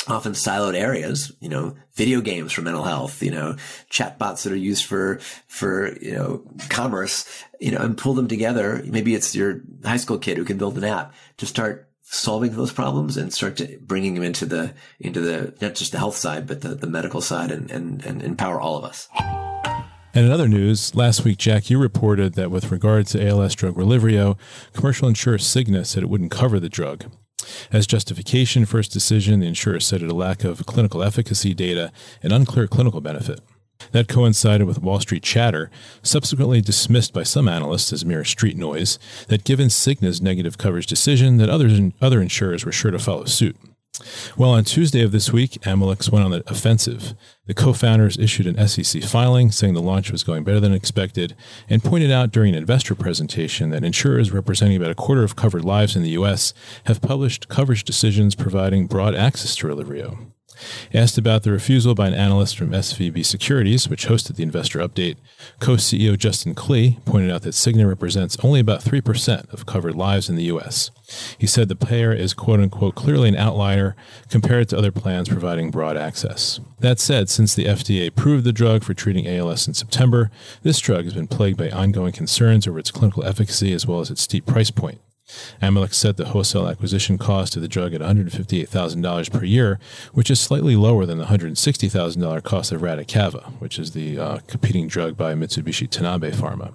often 0.07 0.33
siloed 0.33 0.75
areas, 0.75 1.31
you 1.39 1.49
know, 1.49 1.75
video 1.95 2.21
games 2.21 2.51
for 2.51 2.61
mental 2.61 2.83
health, 2.83 3.21
you 3.23 3.31
know, 3.31 3.55
chatbots 3.89 4.43
that 4.43 4.53
are 4.53 4.57
used 4.57 4.85
for, 4.85 5.19
for, 5.47 5.97
you 5.99 6.13
know, 6.13 6.43
commerce, 6.69 7.43
you 7.59 7.71
know, 7.71 7.79
and 7.79 7.97
pull 7.97 8.13
them 8.13 8.27
together. 8.27 8.81
Maybe 8.85 9.15
it's 9.15 9.35
your 9.35 9.61
high 9.83 9.97
school 9.97 10.17
kid 10.17 10.37
who 10.37 10.45
can 10.45 10.57
build 10.57 10.77
an 10.77 10.83
app 10.83 11.13
to 11.37 11.45
start 11.45 11.89
solving 12.01 12.55
those 12.55 12.71
problems 12.71 13.17
and 13.17 13.33
start 13.33 13.57
to 13.57 13.77
bringing 13.81 14.13
them 14.13 14.23
into 14.23 14.45
the 14.45 14.73
into 14.99 15.19
the 15.19 15.53
not 15.61 15.75
just 15.75 15.91
the 15.91 15.97
health 15.97 16.15
side 16.15 16.47
but 16.47 16.61
the, 16.61 16.69
the 16.69 16.87
medical 16.87 17.19
side 17.19 17.51
and, 17.51 17.69
and 17.69 18.05
and 18.05 18.23
empower 18.23 18.61
all 18.61 18.77
of 18.77 18.85
us 18.85 19.09
and 20.13 20.25
in 20.25 20.31
other 20.31 20.47
news, 20.47 20.95
last 20.95 21.23
week, 21.23 21.37
Jack, 21.37 21.69
you 21.69 21.77
reported 21.77 22.33
that 22.33 22.49
with 22.49 22.71
regard 22.71 23.05
to 23.07 23.23
ALS 23.23 23.53
drug 23.53 23.75
Relyvrio, 23.75 24.35
commercial 24.73 25.07
insurer 25.07 25.37
Cigna 25.37 25.85
said 25.85 26.01
it 26.01 26.09
wouldn't 26.09 26.31
cover 26.31 26.59
the 26.59 26.69
drug. 26.69 27.05
As 27.71 27.87
justification 27.87 28.65
for 28.65 28.79
its 28.79 28.89
decision, 28.89 29.39
the 29.39 29.47
insurer 29.47 29.79
cited 29.79 30.09
a 30.09 30.15
lack 30.15 30.43
of 30.43 30.65
clinical 30.65 31.03
efficacy 31.03 31.53
data 31.53 31.91
and 32.21 32.33
unclear 32.33 32.67
clinical 32.67 33.01
benefit. 33.01 33.41
That 33.91 34.07
coincided 34.07 34.65
with 34.65 34.81
Wall 34.81 34.99
Street 34.99 35.23
chatter, 35.23 35.69
subsequently 36.01 36.61
dismissed 36.61 37.13
by 37.13 37.23
some 37.23 37.47
analysts 37.47 37.93
as 37.93 38.05
mere 38.05 38.25
street 38.25 38.57
noise, 38.57 38.97
that 39.27 39.43
given 39.43 39.69
Cigna's 39.69 40.21
negative 40.21 40.57
coverage 40.57 40.87
decision, 40.87 41.37
that 41.37 41.49
others, 41.49 41.79
other 42.01 42.21
insurers 42.21 42.65
were 42.65 42.71
sure 42.71 42.91
to 42.91 42.99
follow 42.99 43.25
suit. 43.25 43.55
Well, 44.37 44.51
on 44.51 44.65
Tuesday 44.65 45.01
of 45.01 45.11
this 45.11 45.33
week, 45.33 45.53
Amylyx 45.63 46.11
went 46.11 46.23
on 46.23 46.31
the 46.31 46.43
offensive. 46.47 47.15
The 47.47 47.55
co 47.55 47.73
founders 47.73 48.17
issued 48.17 48.45
an 48.45 48.67
SEC 48.67 49.01
filing 49.03 49.51
saying 49.51 49.73
the 49.73 49.81
launch 49.81 50.11
was 50.11 50.23
going 50.23 50.43
better 50.43 50.59
than 50.59 50.73
expected 50.73 51.35
and 51.69 51.83
pointed 51.83 52.11
out 52.11 52.31
during 52.31 52.53
an 52.53 52.59
investor 52.59 52.93
presentation 52.93 53.71
that 53.71 53.83
insurers 53.83 54.31
representing 54.31 54.77
about 54.77 54.91
a 54.91 54.95
quarter 54.95 55.23
of 55.23 55.35
covered 55.35 55.65
lives 55.65 55.95
in 55.95 56.03
the 56.03 56.11
U.S. 56.11 56.53
have 56.85 57.01
published 57.01 57.47
coverage 57.47 57.83
decisions 57.83 58.35
providing 58.35 58.85
broad 58.85 59.15
access 59.15 59.55
to 59.55 59.67
Relyvrio. 59.67 60.31
Asked 60.93 61.17
about 61.17 61.43
the 61.43 61.51
refusal 61.51 61.95
by 61.95 62.07
an 62.07 62.13
analyst 62.13 62.57
from 62.57 62.71
SVB 62.71 63.25
Securities, 63.25 63.89
which 63.89 64.07
hosted 64.07 64.35
the 64.35 64.43
investor 64.43 64.79
update, 64.79 65.17
co 65.59 65.73
CEO 65.73 66.17
Justin 66.17 66.55
Klee 66.55 67.03
pointed 67.05 67.31
out 67.31 67.43
that 67.43 67.53
Cigna 67.53 67.87
represents 67.87 68.37
only 68.43 68.59
about 68.59 68.83
3% 68.83 69.53
of 69.53 69.65
covered 69.65 69.95
lives 69.95 70.29
in 70.29 70.35
the 70.35 70.45
U.S. 70.45 70.91
He 71.37 71.47
said 71.47 71.69
the 71.69 71.75
payer 71.75 72.11
is 72.13 72.33
quote 72.33 72.59
unquote 72.59 72.95
clearly 72.95 73.29
an 73.29 73.35
outlier 73.35 73.95
compared 74.29 74.69
to 74.69 74.77
other 74.77 74.91
plans 74.91 75.29
providing 75.29 75.71
broad 75.71 75.97
access. 75.97 76.59
That 76.79 76.99
said, 76.99 77.29
since 77.29 77.55
the 77.55 77.65
FDA 77.65 78.07
approved 78.07 78.43
the 78.43 78.53
drug 78.53 78.83
for 78.83 78.93
treating 78.93 79.27
ALS 79.27 79.67
in 79.67 79.73
September, 79.73 80.29
this 80.63 80.79
drug 80.79 81.05
has 81.05 81.13
been 81.13 81.27
plagued 81.27 81.57
by 81.57 81.69
ongoing 81.69 82.11
concerns 82.11 82.67
over 82.67 82.79
its 82.79 82.91
clinical 82.91 83.23
efficacy 83.23 83.73
as 83.73 83.87
well 83.87 83.99
as 83.99 84.11
its 84.11 84.21
steep 84.21 84.45
price 84.45 84.71
point. 84.71 84.99
Amylyx 85.61 85.93
set 85.93 86.17
the 86.17 86.25
wholesale 86.25 86.67
acquisition 86.67 87.17
cost 87.17 87.55
of 87.55 87.61
the 87.61 87.67
drug 87.67 87.93
at 87.93 88.01
$158,000 88.01 89.31
per 89.31 89.43
year, 89.43 89.79
which 90.13 90.31
is 90.31 90.39
slightly 90.39 90.75
lower 90.75 91.05
than 91.05 91.17
the 91.17 91.25
$160,000 91.25 92.43
cost 92.43 92.71
of 92.71 92.81
Radicava, 92.81 93.51
which 93.59 93.77
is 93.77 93.91
the 93.91 94.17
uh, 94.17 94.37
competing 94.47 94.87
drug 94.87 95.17
by 95.17 95.33
Mitsubishi 95.33 95.89
Tanabe 95.89 96.33
Pharma. 96.33 96.73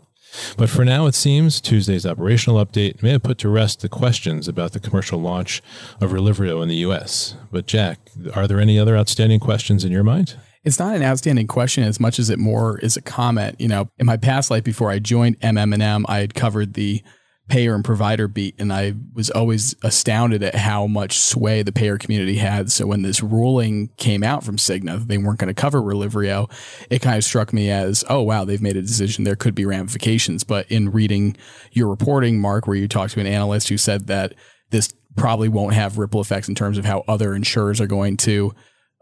But 0.57 0.71
for 0.71 0.85
now, 0.85 1.07
it 1.07 1.15
seems 1.15 1.61
Tuesday's 1.61 2.07
operational 2.07 2.65
update 2.65 3.03
may 3.03 3.11
have 3.11 3.23
put 3.23 3.39
to 3.39 3.49
rest 3.49 3.81
the 3.81 3.89
questions 3.89 4.49
about 4.49 4.73
the 4.73 4.81
commercial 4.81 5.21
launch 5.21 5.63
of 6.01 6.11
Relyvrio 6.11 6.63
in 6.63 6.69
the 6.69 6.77
U.S. 6.77 7.37
But 7.51 7.67
Jack, 7.67 7.99
are 8.35 8.47
there 8.47 8.61
any 8.61 8.79
other 8.79 8.97
outstanding 8.97 9.41
questions 9.41 9.85
in 9.85 9.93
your 9.93 10.05
mind? 10.05 10.37
It's 10.65 10.79
not 10.79 10.95
an 10.95 11.03
outstanding 11.03 11.49
question 11.49 11.85
as 11.85 11.99
much 11.99 12.19
as 12.19 12.31
it 12.31 12.39
more 12.39 12.79
is 12.79 12.97
a 12.97 13.03
comment. 13.03 13.61
You 13.61 13.69
know, 13.69 13.91
in 13.99 14.07
my 14.07 14.17
past 14.17 14.51
life 14.51 14.65
before 14.65 14.91
I 14.91 15.01
joined 15.01 15.39
MM&M, 15.41 16.07
I 16.09 16.19
had 16.19 16.35
covered 16.35 16.75
the 16.75 17.03
payer 17.49 17.75
and 17.75 17.85
provider 17.85 18.29
beat, 18.29 18.55
and 18.59 18.73
I 18.73 18.95
was 19.13 19.29
always 19.29 19.75
astounded 19.83 20.43
at 20.43 20.55
how 20.55 20.87
much 20.87 21.19
sway 21.19 21.63
the 21.63 21.73
payer 21.73 21.99
community 21.99 22.37
had. 22.37 22.71
So 22.71 22.87
when 22.87 23.03
this 23.03 23.23
ruling 23.23 23.91
came 23.97 24.23
out 24.23 24.45
from 24.45 24.57
Cigna 24.57 25.01
that 25.01 25.09
they 25.09 25.19
weren't 25.19 25.39
going 25.39 25.53
to 25.53 25.61
cover 25.61 25.83
Relyvrio, 25.83 26.51
it 26.89 27.03
kind 27.03 27.19
of 27.19 27.25
struck 27.25 27.53
me 27.53 27.71
as, 27.71 28.05
oh 28.09 28.23
wow, 28.23 28.45
they've 28.45 28.63
made 28.63 28.77
a 28.77 28.83
decision. 28.83 29.25
There 29.25 29.37
could 29.37 29.55
be 29.55 29.67
ramifications. 29.67 30.45
But 30.45 30.71
in 30.71 30.91
reading 30.93 31.37
your 31.73 31.89
reporting, 31.89 32.41
Marc, 32.41 32.67
where 32.67 32.77
you 32.77 32.89
talked 32.89 33.15
to 33.15 33.21
an 33.21 33.27
analyst 33.27 33.69
who 33.69 33.77
said 33.77 34.07
that 34.07 34.35
this 34.71 34.95
probably 35.17 35.49
won't 35.49 35.75
have 35.75 35.99
ripple 35.99 36.21
effects 36.21 36.49
in 36.49 36.55
terms 36.55 36.79
of 36.79 36.85
how 36.85 37.05
other 37.07 37.35
insurers 37.35 37.81
are 37.81 37.87
going 37.87 38.17
to 38.19 38.55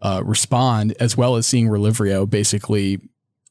uh, 0.02 0.22
respond, 0.24 0.94
as 0.98 1.16
well 1.16 1.36
as 1.36 1.46
seeing 1.46 1.68
Relivrio 1.68 2.28
basically 2.28 2.98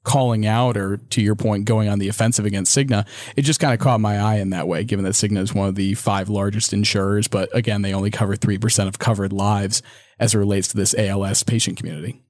calling 0.03 0.45
out 0.45 0.77
or 0.77 0.97
to 0.97 1.21
your 1.21 1.35
point 1.35 1.65
going 1.65 1.89
on 1.89 1.99
the 1.99 2.07
offensive 2.07 2.45
against 2.45 2.75
Cigna, 2.75 3.05
it 3.35 3.43
just 3.43 3.59
kind 3.59 3.73
of 3.73 3.79
caught 3.79 3.99
my 3.99 4.17
eye 4.17 4.35
in 4.35 4.49
that 4.51 4.67
way, 4.67 4.83
given 4.83 5.05
that 5.05 5.13
Cigna 5.13 5.39
is 5.39 5.53
one 5.53 5.67
of 5.67 5.75
the 5.75 5.93
five 5.95 6.29
largest 6.29 6.73
insurers, 6.73 7.27
but 7.27 7.53
again, 7.55 7.81
they 7.81 7.93
only 7.93 8.11
cover 8.11 8.35
3% 8.35 8.87
of 8.87 8.99
covered 8.99 9.33
lives 9.33 9.81
as 10.19 10.33
it 10.33 10.37
relates 10.37 10.67
to 10.69 10.77
this 10.77 10.95
ALS 10.97 11.43
patient 11.43 11.77
community. 11.77 12.23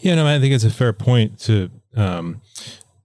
Yeah, 0.00 0.14
no, 0.14 0.26
I 0.26 0.38
think 0.38 0.54
it's 0.54 0.64
a 0.64 0.70
fair 0.70 0.92
point 0.92 1.38
to, 1.40 1.70
um, 1.96 2.40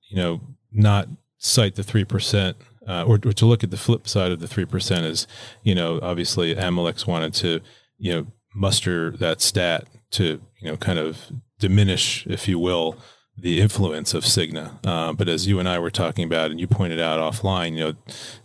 you 0.09 0.17
know, 0.17 0.41
not 0.71 1.07
cite 1.37 1.75
the 1.75 1.83
3%. 1.83 2.55
Uh, 2.87 3.03
or, 3.03 3.15
or 3.15 3.33
to 3.33 3.45
look 3.45 3.65
at 3.65 3.71
the 3.71 3.75
flip 3.75 4.07
side 4.07 4.31
of 4.31 4.39
the 4.39 4.47
3% 4.47 5.03
is, 5.03 5.27
you 5.61 5.75
know, 5.75 5.99
obviously 6.01 6.55
Amylyx 6.55 7.05
wanted 7.05 7.33
to, 7.33 7.59
you 7.97 8.13
know, 8.13 8.27
muster 8.55 9.11
that 9.11 9.41
stat 9.41 9.85
to, 10.11 10.41
you 10.61 10.69
know, 10.71 10.77
kind 10.77 10.97
of 10.97 11.29
diminish, 11.59 12.25
if 12.27 12.47
you 12.47 12.57
will, 12.57 12.97
the 13.39 13.61
influence 13.61 14.13
of 14.15 14.23
Cigna. 14.23 14.79
Uh, 14.83 15.13
but 15.13 15.29
as 15.29 15.45
you 15.45 15.59
and 15.59 15.69
I 15.69 15.77
were 15.77 15.91
talking 15.91 16.25
about, 16.25 16.49
and 16.49 16.59
you 16.59 16.67
pointed 16.67 16.99
out 16.99 17.19
offline, 17.19 17.73
you 17.73 17.79
know, 17.79 17.93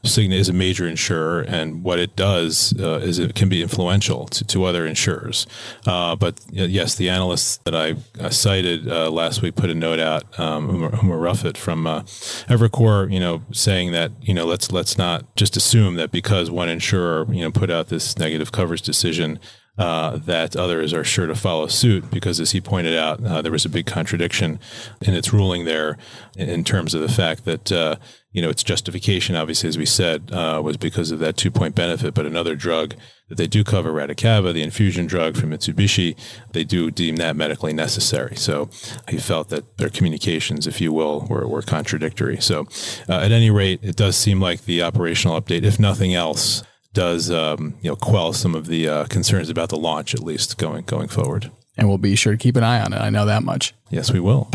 Cigna 0.05 0.35
is 0.35 0.51
a 0.51 0.53
major 0.53 0.87
insurer, 0.87 1.41
and 1.41 1.83
what 1.83 1.99
it 1.99 2.15
does 2.15 2.75
uh, 2.79 2.99
is 2.99 3.19
it 3.19 3.35
can 3.35 3.49
be 3.49 3.63
influential 3.63 4.27
to, 4.27 4.45
to 4.45 4.65
other 4.65 4.87
insurers. 4.87 5.47
Uh, 5.87 6.15
but 6.15 6.41
yes, 6.51 6.95
the 6.95 7.09
analysts 7.09 7.59
that 7.65 7.75
I 7.75 7.95
cited 8.29 8.87
uh, 8.89 9.11
last 9.11 9.41
week 9.41 9.55
put 9.55 9.71
a 9.71 9.75
note 9.75 9.99
out, 9.99 10.39
um, 10.39 10.69
Umer 10.69 11.21
Raffat 11.21 11.57
from 11.57 11.87
uh, 11.87 12.03
Evercore, 12.49 13.11
you 13.11 13.21
know, 13.21 13.43
saying 13.51 13.93
that 13.93 14.13
you 14.21 14.35
know 14.35 14.45
let's 14.45 14.73
let's 14.73 14.99
not 14.99 15.35
just 15.37 15.57
assume 15.57 15.95
that 15.95 16.11
because 16.11 16.51
one 16.51 16.69
insurer 16.69 17.27
you 17.33 17.43
know 17.43 17.51
put 17.51 17.71
out 17.71 17.89
this 17.89 18.19
negative 18.19 18.53
coverage 18.53 18.83
decision 18.83 19.39
uh, 19.79 20.19
that 20.19 20.55
others 20.55 20.93
are 20.93 21.05
sure 21.05 21.27
to 21.27 21.35
follow 21.35 21.67
suit 21.67 22.11
because, 22.11 22.39
as 22.41 22.51
he 22.51 22.61
pointed 22.61 22.97
out, 22.97 23.25
uh, 23.25 23.41
there 23.41 23.53
was 23.53 23.65
a 23.65 23.71
big 23.71 23.87
contradiction 23.87 24.61
in 25.01 25.15
its 25.15 25.33
ruling 25.33 25.65
there 25.65 25.97
in 26.37 26.63
terms 26.63 26.93
of 26.93 27.01
the 27.01 27.09
fact 27.09 27.47
that, 27.47 27.73
uh, 27.73 27.97
you 28.33 28.43
know, 28.43 28.51
its 28.51 28.63
justification, 28.63 29.35
obviously, 29.35 29.69
as 29.69 29.79
we 29.79 29.87
said, 29.87 30.31
uh, 30.31 30.61
was 30.63 30.77
because 30.77 31.11
of 31.11 31.21
that 31.21 31.39
two 31.39 31.51
point 31.51 31.75
benefit. 31.75 32.13
But 32.13 32.27
another 32.27 32.55
drug 32.55 32.95
that 33.29 33.37
they 33.37 33.47
do 33.47 33.65
cover, 33.65 33.95
Radicava, 33.95 34.53
the 34.53 34.63
infusion 34.63 35.07
drug 35.07 35.39
from 35.39 35.51
Mitsubishi, 35.51 36.19
they 36.53 36.65
do 36.65 36.91
deem 36.91 37.17
that 37.17 37.35
medically 37.35 37.73
necessary. 37.73 38.37
So 38.37 38.69
he 39.09 39.17
felt 39.17 39.49
that 39.49 39.79
their 39.79 39.89
communications, 39.89 40.67
if 40.67 40.83
you 40.83 40.93
will, 40.93 41.27
were, 41.31 41.49
were 41.49 41.63
contradictory. 41.63 42.43
So 42.43 42.67
uh, 43.09 43.21
at 43.21 43.33
any 43.33 43.51
rate, 43.51 43.81
it 43.83 43.97
does 43.97 44.17
seem 44.17 44.39
like 44.39 44.67
the 44.67 44.83
operational 44.83 45.41
update, 45.41 45.63
if 45.63 45.81
nothing 45.81 46.15
else, 46.15 46.63
does 46.93 47.31
um, 47.31 47.75
you 47.81 47.91
know 47.91 47.97
quell 47.97 48.33
some 48.33 48.55
of 48.55 48.67
the 48.67 48.89
uh, 48.89 49.05
concerns 49.07 49.51
about 49.51 49.69
the 49.69 49.79
launch, 49.79 50.15
at 50.15 50.21
least 50.21 50.59
going 50.59 50.85
going 50.85 51.09
forward. 51.09 51.51
And 51.77 51.89
we'll 51.89 51.99
be 51.99 52.17
sure 52.17 52.33
to 52.33 52.39
keep 52.39 52.57
an 52.57 52.65
eye 52.65 52.81
on 52.81 52.93
it. 52.93 52.99
I 52.99 53.11
know 53.11 53.25
that 53.27 53.43
much. 53.43 53.75
Yes, 53.91 54.13
we 54.13 54.21
will. 54.21 54.51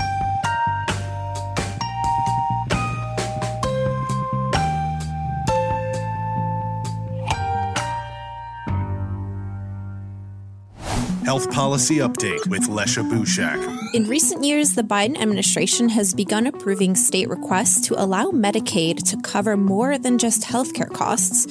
Health 11.27 11.51
Policy 11.51 11.97
Update 11.97 12.47
with 12.47 12.69
Lecia 12.69 13.01
Bushak. 13.01 13.93
In 13.93 14.05
recent 14.05 14.45
years, 14.45 14.75
the 14.75 14.81
Biden 14.81 15.19
administration 15.19 15.89
has 15.89 16.13
begun 16.13 16.47
approving 16.47 16.95
state 16.95 17.27
requests 17.27 17.81
to 17.87 18.01
allow 18.01 18.31
Medicaid 18.31 19.03
to 19.09 19.17
cover 19.23 19.57
more 19.57 19.97
than 19.97 20.17
just 20.17 20.43
healthcare 20.43 20.89
costs. 20.89 21.45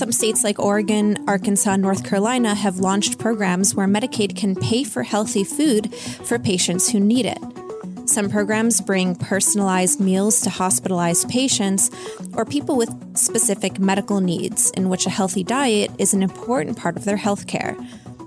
Some 0.00 0.12
states 0.12 0.42
like 0.42 0.58
Oregon, 0.58 1.22
Arkansas, 1.28 1.76
North 1.76 2.04
Carolina 2.04 2.54
have 2.54 2.78
launched 2.78 3.18
programs 3.18 3.74
where 3.74 3.86
Medicaid 3.86 4.34
can 4.34 4.56
pay 4.56 4.82
for 4.82 5.02
healthy 5.02 5.44
food 5.44 5.94
for 5.94 6.38
patients 6.38 6.88
who 6.88 6.98
need 6.98 7.26
it. 7.26 7.36
Some 8.08 8.30
programs 8.30 8.80
bring 8.80 9.14
personalized 9.14 10.00
meals 10.00 10.40
to 10.40 10.48
hospitalized 10.48 11.28
patients 11.28 11.90
or 12.32 12.46
people 12.46 12.78
with 12.78 12.88
specific 13.14 13.78
medical 13.78 14.22
needs, 14.22 14.70
in 14.70 14.88
which 14.88 15.04
a 15.04 15.10
healthy 15.10 15.44
diet 15.44 15.90
is 15.98 16.14
an 16.14 16.22
important 16.22 16.78
part 16.78 16.96
of 16.96 17.04
their 17.04 17.18
health 17.18 17.46
care. 17.46 17.76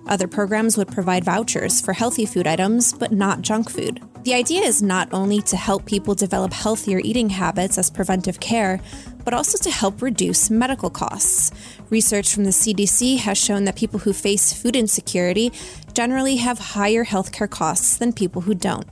Other 0.07 0.27
programs 0.27 0.77
would 0.77 0.89
provide 0.89 1.23
vouchers 1.23 1.79
for 1.79 1.93
healthy 1.93 2.25
food 2.25 2.45
items, 2.45 2.93
but 2.93 3.11
not 3.11 3.41
junk 3.41 3.69
food. 3.69 4.01
The 4.23 4.33
idea 4.33 4.61
is 4.61 4.81
not 4.81 5.09
only 5.11 5.41
to 5.43 5.57
help 5.57 5.85
people 5.85 6.15
develop 6.15 6.53
healthier 6.53 6.99
eating 7.03 7.29
habits 7.29 7.77
as 7.77 7.89
preventive 7.89 8.39
care, 8.39 8.79
but 9.25 9.33
also 9.33 9.57
to 9.57 9.71
help 9.71 10.01
reduce 10.01 10.49
medical 10.49 10.89
costs. 10.89 11.51
Research 11.89 12.33
from 12.33 12.43
the 12.43 12.51
CDC 12.51 13.17
has 13.19 13.37
shown 13.37 13.65
that 13.65 13.75
people 13.75 13.99
who 13.99 14.13
face 14.13 14.53
food 14.53 14.75
insecurity 14.75 15.51
generally 15.93 16.37
have 16.37 16.59
higher 16.59 17.05
healthcare 17.05 17.49
costs 17.49 17.97
than 17.97 18.13
people 18.13 18.41
who 18.41 18.53
don't. 18.53 18.87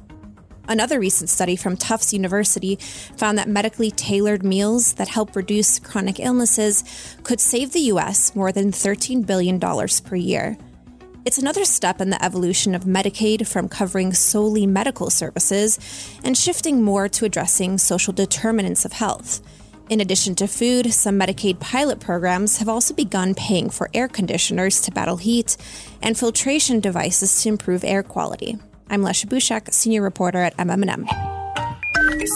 Another 0.67 0.99
recent 0.99 1.29
study 1.29 1.55
from 1.55 1.75
Tufts 1.75 2.13
University 2.13 2.75
found 3.17 3.37
that 3.37 3.49
medically 3.49 3.91
tailored 3.91 4.43
meals 4.43 4.93
that 4.93 5.09
help 5.09 5.35
reduce 5.35 5.79
chronic 5.79 6.19
illnesses 6.19 6.83
could 7.23 7.39
save 7.39 7.71
the 7.71 7.79
U.S. 7.91 8.35
more 8.35 8.51
than 8.51 8.71
$13 8.71 9.25
billion 9.25 9.59
per 9.59 10.15
year. 10.15 10.57
It's 11.23 11.37
another 11.37 11.65
step 11.65 12.01
in 12.01 12.09
the 12.09 12.23
evolution 12.23 12.73
of 12.73 12.85
Medicaid 12.85 13.47
from 13.47 13.69
covering 13.69 14.11
solely 14.11 14.65
medical 14.65 15.11
services 15.11 15.77
and 16.23 16.35
shifting 16.35 16.81
more 16.81 17.07
to 17.09 17.25
addressing 17.25 17.77
social 17.77 18.11
determinants 18.11 18.85
of 18.85 18.93
health. 18.93 19.39
In 19.87 20.01
addition 20.01 20.33
to 20.35 20.47
food, 20.47 20.91
some 20.91 21.19
Medicaid 21.19 21.59
pilot 21.59 21.99
programs 21.99 22.57
have 22.57 22.67
also 22.67 22.95
begun 22.95 23.35
paying 23.35 23.69
for 23.69 23.91
air 23.93 24.07
conditioners 24.07 24.81
to 24.81 24.91
battle 24.91 25.17
heat 25.17 25.57
and 26.01 26.17
filtration 26.17 26.79
devices 26.79 27.43
to 27.43 27.49
improve 27.49 27.83
air 27.83 28.01
quality. 28.01 28.57
I'm 28.89 29.03
Lecia 29.03 29.27
Bushak, 29.27 29.71
senior 29.71 30.01
reporter 30.01 30.39
at 30.39 30.57
MMM. 30.57 31.05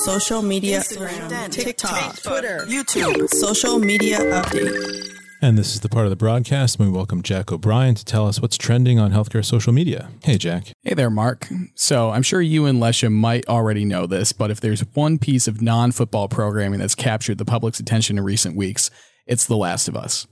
Social 0.04 0.44
media, 0.44 0.82
Instagram, 0.82 1.52
TikTok, 1.52 2.22
Twitter, 2.22 2.66
YouTube, 2.68 3.30
social 3.30 3.80
media 3.80 4.20
update. 4.20 5.15
And 5.46 5.60
this 5.60 5.76
is 5.76 5.82
the 5.82 5.90
part 5.90 6.08
of 6.08 6.10
the 6.10 6.16
broadcast 6.16 6.80
when 6.80 6.92
we 6.92 6.98
welcome 6.98 7.22
Jack 7.22 7.52
O'Brien 7.52 7.94
to 7.94 8.04
tell 8.04 8.28
us 8.28 8.42
what's 8.42 8.58
trending 8.58 8.98
on 8.98 9.12
healthcare 9.12 9.46
social 9.46 9.72
media. 9.72 10.10
Hey, 10.24 10.40
Jack. 10.40 10.72
Hey 10.82 10.96
there, 10.96 11.12
Marc. 11.12 11.48
So 11.76 12.10
I'm 12.10 12.24
sure 12.24 12.42
you 12.42 12.66
and 12.66 12.82
Lecia 12.82 13.12
might 13.12 13.48
already 13.48 13.86
know 13.86 14.08
this, 14.08 14.32
but 14.32 14.50
if 14.50 14.60
there's 14.60 14.82
one 14.96 15.20
piece 15.20 15.48
of 15.48 15.62
non 15.62 15.92
football 15.92 16.28
programming 16.28 16.80
that's 16.80 16.96
captured 16.96 17.38
the 17.38 17.46
public's 17.46 17.80
attention 17.80 18.18
in 18.18 18.24
recent 18.24 18.56
weeks, 18.56 18.90
it's 19.28 19.46
The 19.46 19.56
Last 19.56 19.88
of 19.88 19.96
Us. 19.96 20.26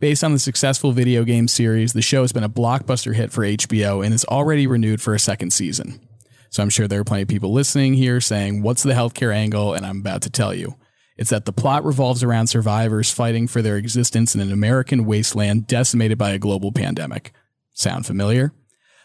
Based 0.00 0.24
on 0.24 0.32
the 0.32 0.40
successful 0.40 0.90
video 0.90 1.22
game 1.22 1.46
series, 1.46 1.92
the 1.92 2.02
show 2.02 2.22
has 2.22 2.32
been 2.32 2.42
a 2.42 2.48
blockbuster 2.48 3.14
hit 3.14 3.30
for 3.30 3.42
HBO 3.42 4.04
and 4.04 4.12
is 4.12 4.24
already 4.24 4.66
renewed 4.66 5.00
for 5.00 5.14
a 5.14 5.20
second 5.20 5.52
season. 5.52 6.00
So 6.48 6.60
I'm 6.60 6.70
sure 6.70 6.88
there 6.88 6.98
are 6.98 7.04
plenty 7.04 7.22
of 7.22 7.28
people 7.28 7.52
listening 7.52 7.94
here 7.94 8.20
saying, 8.20 8.64
What's 8.64 8.82
the 8.82 8.94
healthcare 8.94 9.32
angle? 9.32 9.74
And 9.74 9.86
I'm 9.86 10.00
about 10.00 10.22
to 10.22 10.30
tell 10.30 10.52
you. 10.52 10.74
It's 11.20 11.28
that 11.28 11.44
the 11.44 11.52
plot 11.52 11.84
revolves 11.84 12.22
around 12.22 12.46
survivors 12.46 13.10
fighting 13.10 13.46
for 13.46 13.60
their 13.60 13.76
existence 13.76 14.34
in 14.34 14.40
an 14.40 14.50
American 14.50 15.04
wasteland 15.04 15.66
decimated 15.66 16.16
by 16.16 16.30
a 16.30 16.38
global 16.38 16.72
pandemic. 16.72 17.34
Sound 17.74 18.06
familiar? 18.06 18.54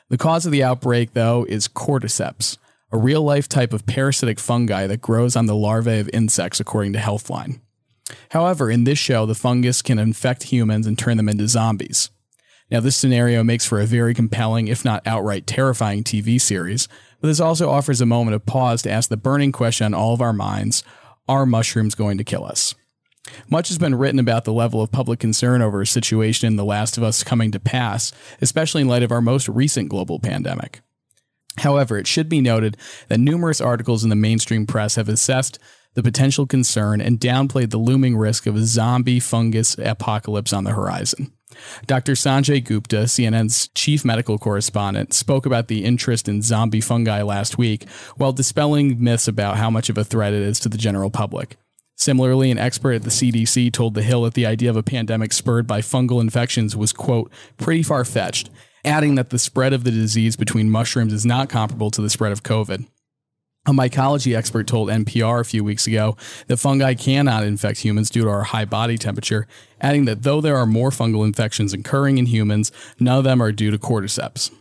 The 0.07 0.17
cause 0.17 0.45
of 0.45 0.53
the 0.53 0.63
outbreak, 0.63 1.11
though, 1.11 1.45
is 1.49 1.67
cordyceps, 1.67 2.57
a 2.89 2.97
real 2.97 3.21
life 3.21 3.49
type 3.49 3.73
of 3.73 3.85
parasitic 3.85 4.39
fungi 4.39 4.87
that 4.87 5.01
grows 5.01 5.35
on 5.35 5.47
the 5.47 5.55
larvae 5.57 5.99
of 5.99 6.09
insects, 6.13 6.61
according 6.61 6.93
to 6.93 6.99
Healthline. 6.99 7.59
However, 8.29 8.71
in 8.71 8.85
this 8.85 8.97
show, 8.97 9.25
the 9.25 9.35
fungus 9.35 9.81
can 9.81 9.99
infect 9.99 10.43
humans 10.43 10.87
and 10.87 10.97
turn 10.97 11.17
them 11.17 11.27
into 11.27 11.49
zombies. 11.49 12.11
Now, 12.71 12.79
this 12.79 12.95
scenario 12.95 13.43
makes 13.43 13.65
for 13.65 13.81
a 13.81 13.85
very 13.85 14.13
compelling, 14.13 14.69
if 14.69 14.85
not 14.85 15.05
outright 15.05 15.47
terrifying 15.47 16.05
TV 16.05 16.39
series, 16.39 16.87
but 17.19 17.27
this 17.27 17.41
also 17.41 17.69
offers 17.69 17.99
a 17.99 18.05
moment 18.05 18.35
of 18.35 18.45
pause 18.45 18.81
to 18.83 18.91
ask 18.91 19.09
the 19.09 19.17
burning 19.17 19.51
question 19.51 19.87
on 19.87 19.93
all 19.93 20.13
of 20.13 20.21
our 20.21 20.33
minds 20.33 20.81
are 21.27 21.45
mushrooms 21.45 21.95
going 21.95 22.17
to 22.17 22.23
kill 22.23 22.45
us? 22.45 22.75
Much 23.49 23.69
has 23.69 23.77
been 23.77 23.95
written 23.95 24.19
about 24.19 24.43
the 24.43 24.53
level 24.53 24.81
of 24.81 24.91
public 24.91 25.19
concern 25.19 25.61
over 25.61 25.81
a 25.81 25.87
situation 25.87 26.47
in 26.47 26.55
The 26.55 26.65
Last 26.65 26.97
of 26.97 27.03
Us 27.03 27.23
coming 27.23 27.51
to 27.51 27.59
pass, 27.59 28.11
especially 28.41 28.81
in 28.81 28.87
light 28.87 29.03
of 29.03 29.11
our 29.11 29.21
most 29.21 29.49
recent 29.49 29.89
global 29.89 30.19
pandemic. 30.19 30.81
However, 31.57 31.97
it 31.97 32.07
should 32.07 32.29
be 32.29 32.41
noted 32.41 32.77
that 33.07 33.19
numerous 33.19 33.61
articles 33.61 34.03
in 34.03 34.09
the 34.09 34.15
mainstream 34.15 34.67
press 34.67 34.95
have 34.95 35.09
assessed 35.09 35.57
the 35.93 36.03
potential 36.03 36.45
concern 36.45 36.99
and 37.01 37.19
downplayed 37.19 37.71
the 37.71 37.77
looming 37.77 38.17
risk 38.17 38.45
of 38.45 38.55
a 38.55 38.65
zombie 38.65 39.19
fungus 39.19 39.77
apocalypse 39.77 40.53
on 40.53 40.65
the 40.65 40.71
horizon. 40.73 41.31
Dr. 41.85 42.13
Sanjay 42.13 42.63
Gupta, 42.63 43.03
CNN's 43.03 43.69
chief 43.69 44.05
medical 44.05 44.37
correspondent, 44.37 45.13
spoke 45.13 45.45
about 45.45 45.67
the 45.67 45.83
interest 45.83 46.27
in 46.27 46.41
zombie 46.41 46.81
fungi 46.81 47.21
last 47.21 47.57
week 47.57 47.89
while 48.17 48.33
dispelling 48.33 49.03
myths 49.03 49.27
about 49.27 49.57
how 49.57 49.69
much 49.69 49.89
of 49.89 49.97
a 49.97 50.03
threat 50.03 50.33
it 50.33 50.41
is 50.41 50.59
to 50.61 50.69
the 50.69 50.77
general 50.77 51.09
public. 51.09 51.57
Similarly, 51.97 52.51
an 52.51 52.57
expert 52.57 52.93
at 52.93 53.03
the 53.03 53.09
CDC 53.09 53.71
told 53.71 53.93
The 53.93 54.03
Hill 54.03 54.23
that 54.23 54.33
the 54.33 54.45
idea 54.45 54.69
of 54.69 54.75
a 54.75 54.83
pandemic 54.83 55.31
spurred 55.31 55.65
by 55.65 55.79
fungal 55.79 56.19
infections 56.19 56.75
was, 56.75 56.91
quote, 56.91 57.31
pretty 57.57 57.83
far 57.83 58.03
fetched, 58.03 58.49
adding 58.83 59.15
that 59.15 59.29
the 59.29 59.39
spread 59.39 59.71
of 59.71 59.85
the 59.85 59.91
disease 59.91 60.35
between 60.35 60.69
mushrooms 60.69 61.13
is 61.13 61.25
not 61.25 61.49
comparable 61.49 61.91
to 61.91 62.01
the 62.01 62.09
spread 62.09 62.33
of 62.33 62.43
COVID. 62.43 62.85
A 63.67 63.71
mycology 63.71 64.35
expert 64.37 64.67
told 64.67 64.89
NPR 64.89 65.39
a 65.39 65.43
few 65.43 65.63
weeks 65.63 65.87
ago 65.87 66.15
that 66.45 66.57
fungi 66.57 66.93
cannot 66.93 67.43
infect 67.43 67.79
humans 67.79 68.11
due 68.11 68.23
to 68.23 68.29
our 68.29 68.43
high 68.43 68.65
body 68.65 68.95
temperature, 68.95 69.47
adding 69.81 70.05
that 70.05 70.21
though 70.21 70.39
there 70.39 70.55
are 70.55 70.67
more 70.67 70.91
fungal 70.91 71.25
infections 71.25 71.73
occurring 71.73 72.19
in 72.19 72.27
humans, 72.27 72.71
none 72.99 73.17
of 73.17 73.23
them 73.23 73.41
are 73.41 73.51
due 73.51 73.71
to 73.71 73.79
cordyceps. 73.79 74.51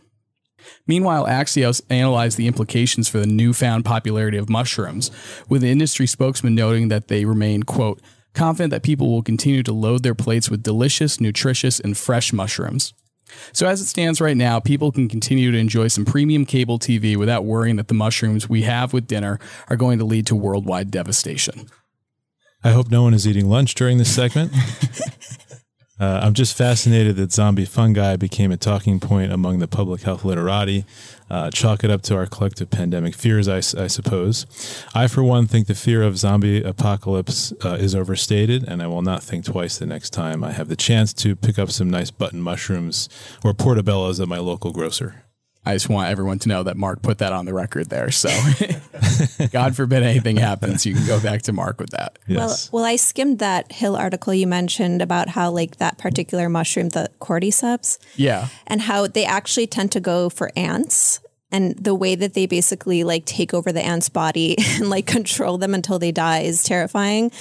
Meanwhile, 0.87 1.27
Axios 1.27 1.81
analyzed 1.87 2.37
the 2.37 2.47
implications 2.47 3.07
for 3.07 3.19
the 3.19 3.27
newfound 3.27 3.85
popularity 3.85 4.37
of 4.37 4.49
mushrooms, 4.49 5.11
with 5.47 5.61
the 5.61 5.69
industry 5.69 6.07
spokesman 6.07 6.55
noting 6.55 6.87
that 6.87 7.07
they 7.07 7.25
remain, 7.25 7.61
quote, 7.61 8.01
confident 8.33 8.71
that 8.71 8.81
people 8.81 9.11
will 9.11 9.21
continue 9.21 9.61
to 9.61 9.71
load 9.71 10.01
their 10.01 10.15
plates 10.15 10.49
with 10.49 10.63
delicious, 10.63 11.21
nutritious, 11.21 11.79
and 11.79 11.95
fresh 11.95 12.33
mushrooms. 12.33 12.95
So, 13.53 13.67
as 13.67 13.81
it 13.81 13.85
stands 13.85 14.21
right 14.21 14.37
now, 14.37 14.59
people 14.59 14.91
can 14.91 15.07
continue 15.07 15.51
to 15.51 15.57
enjoy 15.57 15.87
some 15.87 16.05
premium 16.05 16.45
cable 16.45 16.79
TV 16.79 17.15
without 17.15 17.43
worrying 17.45 17.75
that 17.77 17.87
the 17.87 17.93
mushrooms 17.93 18.47
we 18.47 18.63
have 18.63 18.93
with 18.93 19.07
dinner 19.07 19.39
are 19.67 19.75
going 19.75 19.99
to 19.99 20.05
lead 20.05 20.27
to 20.27 20.35
worldwide 20.35 20.91
devastation. 20.91 21.69
I 22.63 22.71
hope 22.71 22.89
no 22.89 23.03
one 23.03 23.13
is 23.13 23.27
eating 23.27 23.49
lunch 23.49 23.75
during 23.75 23.97
this 23.97 24.13
segment. 24.13 24.51
Uh, 25.97 26.19
I'm 26.21 26.33
just 26.33 26.57
fascinated 26.57 27.15
that 27.15 27.31
zombie 27.31 27.63
fungi 27.63 28.17
became 28.17 28.51
a 28.51 28.57
talking 28.57 28.99
point 28.99 29.31
among 29.31 29.59
the 29.59 29.67
public 29.67 30.01
health 30.01 30.25
literati. 30.25 30.85
Uh, 31.29 31.49
chalk 31.49 31.83
it 31.83 31.89
up 31.89 32.01
to 32.03 32.15
our 32.15 32.25
collective 32.25 32.69
pandemic 32.69 33.15
fears, 33.15 33.47
I, 33.47 33.57
I, 33.57 33.87
suppose. 33.87 34.45
I, 34.93 35.07
for 35.07 35.23
one, 35.23 35.47
think 35.47 35.67
the 35.67 35.75
fear 35.75 36.03
of 36.03 36.17
zombie 36.17 36.61
apocalypse 36.61 37.53
uh, 37.63 37.77
is 37.79 37.95
overstated, 37.95 38.63
and 38.63 38.83
I 38.83 38.87
will 38.87 39.01
not 39.01 39.23
think 39.23 39.45
twice 39.45 39.77
the 39.77 39.85
next 39.85 40.11
time 40.11 40.43
I 40.43 40.51
have 40.51 40.67
the 40.67 40.75
chance 40.75 41.13
to 41.13 41.35
pick 41.35 41.57
up 41.57 41.71
some 41.71 41.89
nice 41.89 42.11
button 42.11 42.41
mushrooms 42.41 43.09
or 43.43 43.53
portobellos 43.53 44.21
at 44.21 44.27
my 44.27 44.37
local 44.37 44.71
grocer. 44.71 45.24
I 45.65 45.73
just 45.73 45.89
want 45.89 46.09
everyone 46.09 46.39
to 46.39 46.49
know 46.49 46.63
that 46.63 46.77
Marc 46.77 47.01
put 47.01 47.17
that 47.19 47.33
on 47.33 47.45
the 47.45 47.53
record 47.53 47.89
there. 47.89 48.11
So, 48.11 48.29
God 49.51 49.75
forbid 49.75 50.03
anything 50.03 50.37
happens, 50.37 50.85
you 50.85 50.93
can 50.93 51.05
go 51.07 51.19
back 51.19 51.41
to 51.43 51.53
Marc 51.53 51.79
with 51.79 51.91
that. 51.91 52.19
Yes. 52.27 52.71
Well, 52.71 52.81
well, 52.81 52.91
I 52.91 52.95
skimmed 52.97 53.39
that 53.39 53.71
Hill 53.71 53.95
article 53.95 54.33
you 54.33 54.47
mentioned 54.47 55.01
about 55.01 55.29
how 55.29 55.49
like 55.51 55.77
that 55.77 55.97
particular 55.97 56.49
mushroom, 56.49 56.89
the 56.89 57.09
cordyceps, 57.19 57.97
yeah, 58.15 58.49
and 58.67 58.81
how 58.81 59.07
they 59.07 59.25
actually 59.25 59.67
tend 59.67 59.91
to 59.93 59.99
go 59.99 60.29
for 60.29 60.51
ants 60.55 61.19
and 61.51 61.75
the 61.77 61.95
way 61.95 62.15
that 62.15 62.33
they 62.33 62.45
basically 62.45 63.03
like 63.03 63.25
take 63.25 63.53
over 63.53 63.71
the 63.71 63.81
ant's 63.81 64.09
body 64.09 64.55
and 64.75 64.89
like 64.89 65.05
control 65.05 65.57
them 65.57 65.73
until 65.73 65.99
they 65.99 66.11
die 66.11 66.39
is 66.39 66.63
terrifying. 66.63 67.31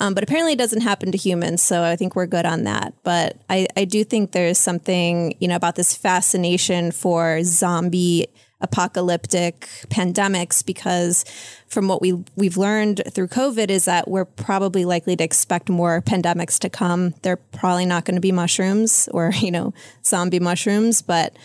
Um, 0.00 0.14
but 0.14 0.22
apparently 0.22 0.52
it 0.52 0.58
doesn't 0.58 0.82
happen 0.82 1.12
to 1.12 1.18
humans, 1.18 1.62
so 1.62 1.82
I 1.82 1.96
think 1.96 2.14
we're 2.14 2.26
good 2.26 2.46
on 2.46 2.64
that. 2.64 2.94
But 3.02 3.38
I, 3.48 3.66
I 3.76 3.84
do 3.84 4.04
think 4.04 4.32
there's 4.32 4.58
something 4.58 5.34
you 5.40 5.48
know 5.48 5.56
about 5.56 5.76
this 5.76 5.96
fascination 5.96 6.92
for 6.92 7.42
zombie 7.42 8.28
apocalyptic 8.60 9.68
pandemics 9.88 10.64
because 10.64 11.24
from 11.68 11.86
what 11.86 12.00
we 12.00 12.12
we've 12.34 12.56
learned 12.56 13.02
through 13.10 13.28
COVID 13.28 13.68
is 13.68 13.84
that 13.84 14.08
we're 14.08 14.24
probably 14.24 14.84
likely 14.84 15.16
to 15.16 15.24
expect 15.24 15.68
more 15.68 16.00
pandemics 16.00 16.58
to 16.60 16.70
come. 16.70 17.14
They're 17.22 17.36
probably 17.36 17.84
not 17.84 18.04
going 18.04 18.14
to 18.14 18.20
be 18.20 18.32
mushrooms 18.32 19.08
or 19.12 19.32
you 19.40 19.50
know 19.50 19.74
zombie 20.04 20.40
mushrooms, 20.40 21.02
but 21.02 21.36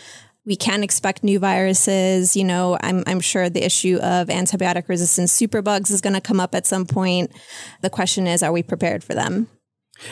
we 0.46 0.56
can 0.56 0.82
expect 0.82 1.22
new 1.22 1.38
viruses. 1.38 2.36
You 2.36 2.44
know, 2.44 2.78
I'm, 2.80 3.04
I'm 3.06 3.20
sure 3.20 3.50
the 3.50 3.64
issue 3.64 3.98
of 3.98 4.28
antibiotic 4.28 4.88
resistant 4.88 5.28
superbugs 5.28 5.90
is 5.90 6.00
going 6.00 6.14
to 6.14 6.20
come 6.20 6.40
up 6.40 6.54
at 6.54 6.66
some 6.66 6.86
point. 6.86 7.32
The 7.82 7.90
question 7.90 8.26
is, 8.26 8.42
are 8.42 8.52
we 8.52 8.62
prepared 8.62 9.04
for 9.04 9.14
them? 9.14 9.48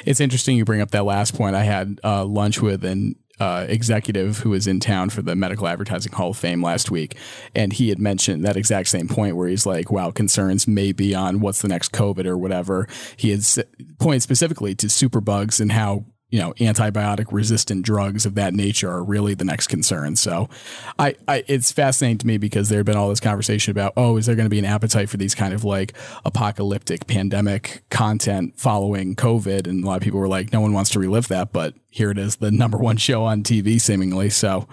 It's 0.05 0.21
interesting 0.21 0.57
you 0.57 0.65
bring 0.65 0.81
up 0.81 0.91
that 0.91 1.05
last 1.05 1.35
point. 1.35 1.57
I 1.57 1.63
had 1.63 1.99
uh, 2.05 2.25
lunch 2.25 2.61
with 2.61 2.85
an 2.85 3.17
uh, 3.41 3.67
executive 3.69 4.39
who 4.39 4.51
was 4.51 4.67
in 4.67 4.81
town 4.81 5.11
for 5.11 5.23
the 5.23 5.37
Medical 5.37 5.69
Advertising 5.69 6.13
Hall 6.13 6.31
of 6.31 6.37
Fame 6.37 6.63
last 6.63 6.91
week, 6.91 7.17
and 7.55 7.73
he 7.73 7.89
had 7.89 7.99
mentioned 7.99 8.45
that 8.45 8.57
exact 8.57 8.89
same 8.89 9.09
point 9.09 9.37
where 9.37 9.49
he's 9.49 9.65
like, 9.65 9.91
"Wow, 9.91 10.11
concerns 10.11 10.67
may 10.67 10.93
be 10.93 11.15
on 11.15 11.41
what's 11.41 11.63
the 11.63 11.69
next 11.69 11.93
COVID 11.93 12.27
or 12.27 12.37
whatever." 12.37 12.89
He 13.17 13.31
had 13.31 13.45
pointed 13.99 14.23
specifically 14.23 14.75
to 14.75 14.89
superbugs 14.89 15.61
and 15.61 15.73
how 15.73 16.05
you 16.31 16.39
know 16.39 16.53
antibiotic 16.55 17.27
resistant 17.31 17.83
drugs 17.85 18.27
of 18.27 18.35
that 18.35 18.53
nature 18.53 18.91
are 18.91 19.03
really 19.03 19.35
the 19.35 19.45
next 19.45 19.69
concern. 19.69 20.17
So, 20.17 20.49
I, 20.99 21.15
I 21.27 21.45
it's 21.47 21.73
fascinating 21.73 22.19
to 22.19 22.27
me 22.27 22.39
because 22.39 22.69
there 22.69 22.79
had 22.79 22.87
been 22.87 22.97
all 22.97 23.09
this 23.09 23.21
conversation 23.21 23.71
about 23.71 23.95
oh, 23.97 24.17
is 24.17 24.27
there 24.27 24.37
going 24.37 24.47
to 24.47 24.51
be 24.51 24.59
an 24.59 24.65
appetite 24.65 25.09
for 25.09 25.17
these 25.17 25.35
kind 25.35 25.55
of 25.55 25.65
like 25.65 25.95
apocalyptic 26.25 27.07
pandemic 27.07 27.85
content 27.91 28.59
following 28.59 29.17
COVID? 29.17 29.67
And 29.67 29.85
a 29.85 29.87
lot 29.87 29.97
of 29.97 30.03
people 30.03 30.21
were 30.21 30.29
like, 30.29 30.53
no 30.53 30.61
one 30.61 30.73
wants 30.73 30.91
to 30.91 30.99
relive 30.99 31.29
that, 31.29 31.53
but 31.53 31.75
here 31.91 32.11
it 32.11 32.19
is, 32.19 32.37
the 32.37 32.51
number 32.51 32.79
one 32.79 32.97
show 32.97 33.25
on 33.25 33.43
TV 33.43 33.81
seemingly. 33.81 34.31
So, 34.31 34.69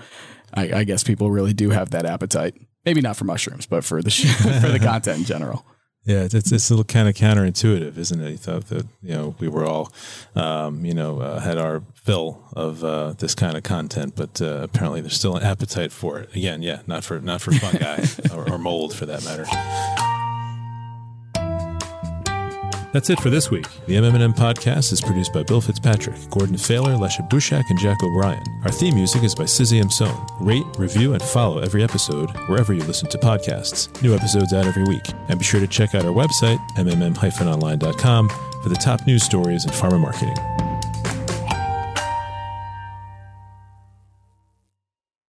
I, 0.54 0.80
I 0.80 0.84
guess 0.84 1.04
people 1.04 1.32
really 1.32 1.54
do 1.54 1.70
have 1.70 1.92
that 1.92 2.06
appetite. 2.06 2.56
Maybe 2.86 3.02
not 3.02 3.18
for 3.18 3.26
mushrooms, 3.26 3.66
but 3.66 3.84
for 3.84 4.02
the 4.02 4.12
for 4.62 4.70
the 4.70 4.80
content 4.80 5.20
in 5.20 5.26
general. 5.26 5.66
Yeah, 6.06 6.28
it's 6.32 6.52
it's, 6.52 6.70
a 6.70 6.74
little 6.74 6.84
kind 6.84 7.10
of 7.10 7.16
counterintuitive, 7.16 7.98
isn't 7.98 8.22
it? 8.22 8.30
You 8.30 8.38
thought 8.38 8.68
that 8.68 8.86
you 9.02 9.14
know 9.14 9.36
we 9.40 9.48
were 9.48 9.66
all, 9.66 9.92
um, 10.36 10.86
you 10.86 10.94
know, 10.94 11.20
uh, 11.20 11.40
had 11.40 11.58
our 11.58 11.82
fill 11.96 12.44
of 12.54 12.84
uh, 12.84 13.14
this 13.14 13.34
kind 13.34 13.58
of 13.58 13.64
content, 13.64 14.16
but 14.16 14.40
uh, 14.40 14.60
apparently 14.62 15.02
there's 15.02 15.16
still 15.16 15.36
an 15.36 15.44
appetite 15.44 15.92
for 15.92 16.20
it. 16.20 16.36
Again, 16.36 16.62
yeah, 16.62 16.82
not 16.86 17.04
for 17.04 17.20
not 17.20 17.42
for 17.42 17.54
fungi 17.54 18.06
or, 18.36 18.54
or 18.54 18.60
mold 18.60 18.94
for 18.94 19.08
that 19.08 19.26
matter. 19.26 20.15
That's 22.96 23.10
it 23.10 23.20
for 23.20 23.30
this 23.30 23.52
week. 23.52 23.68
The 23.88 23.96
MMM 23.96 24.36
podcast 24.38 24.94
is 24.94 25.02
produced 25.02 25.34
by 25.34 25.44
Bill 25.44 25.60
Fitzpatrick, 25.60 26.16
Gordon 26.30 26.56
Failer, 26.56 26.94
Lecia 26.94 27.28
Bushak, 27.30 27.70
and 27.70 27.78
Jack 27.78 28.02
O'Brien. 28.02 28.42
Our 28.64 28.72
theme 28.72 28.96
music 28.96 29.22
is 29.24 29.36
by 29.36 29.44
Sixieme 29.44 29.92
Son. 29.92 30.16
Rate, 30.40 30.64
review, 30.78 31.12
and 31.12 31.22
follow 31.22 31.60
every 31.60 31.84
episode 31.84 32.30
wherever 32.48 32.74
you 32.74 32.82
listen 32.86 33.10
to 33.10 33.18
podcasts. 33.18 34.02
New 34.02 34.16
episodes 34.16 34.54
out 34.54 34.66
every 34.66 34.86
week. 34.86 35.04
And 35.28 35.38
be 35.38 35.44
sure 35.44 35.60
to 35.60 35.68
check 35.68 35.94
out 35.94 36.06
our 36.06 36.14
website, 36.14 36.66
mmm-online.com, 36.78 38.30
for 38.64 38.70
the 38.70 38.76
top 38.76 39.06
news 39.06 39.24
stories 39.24 39.66
in 39.66 39.72
pharma 39.72 40.00
marketing. 40.00 40.65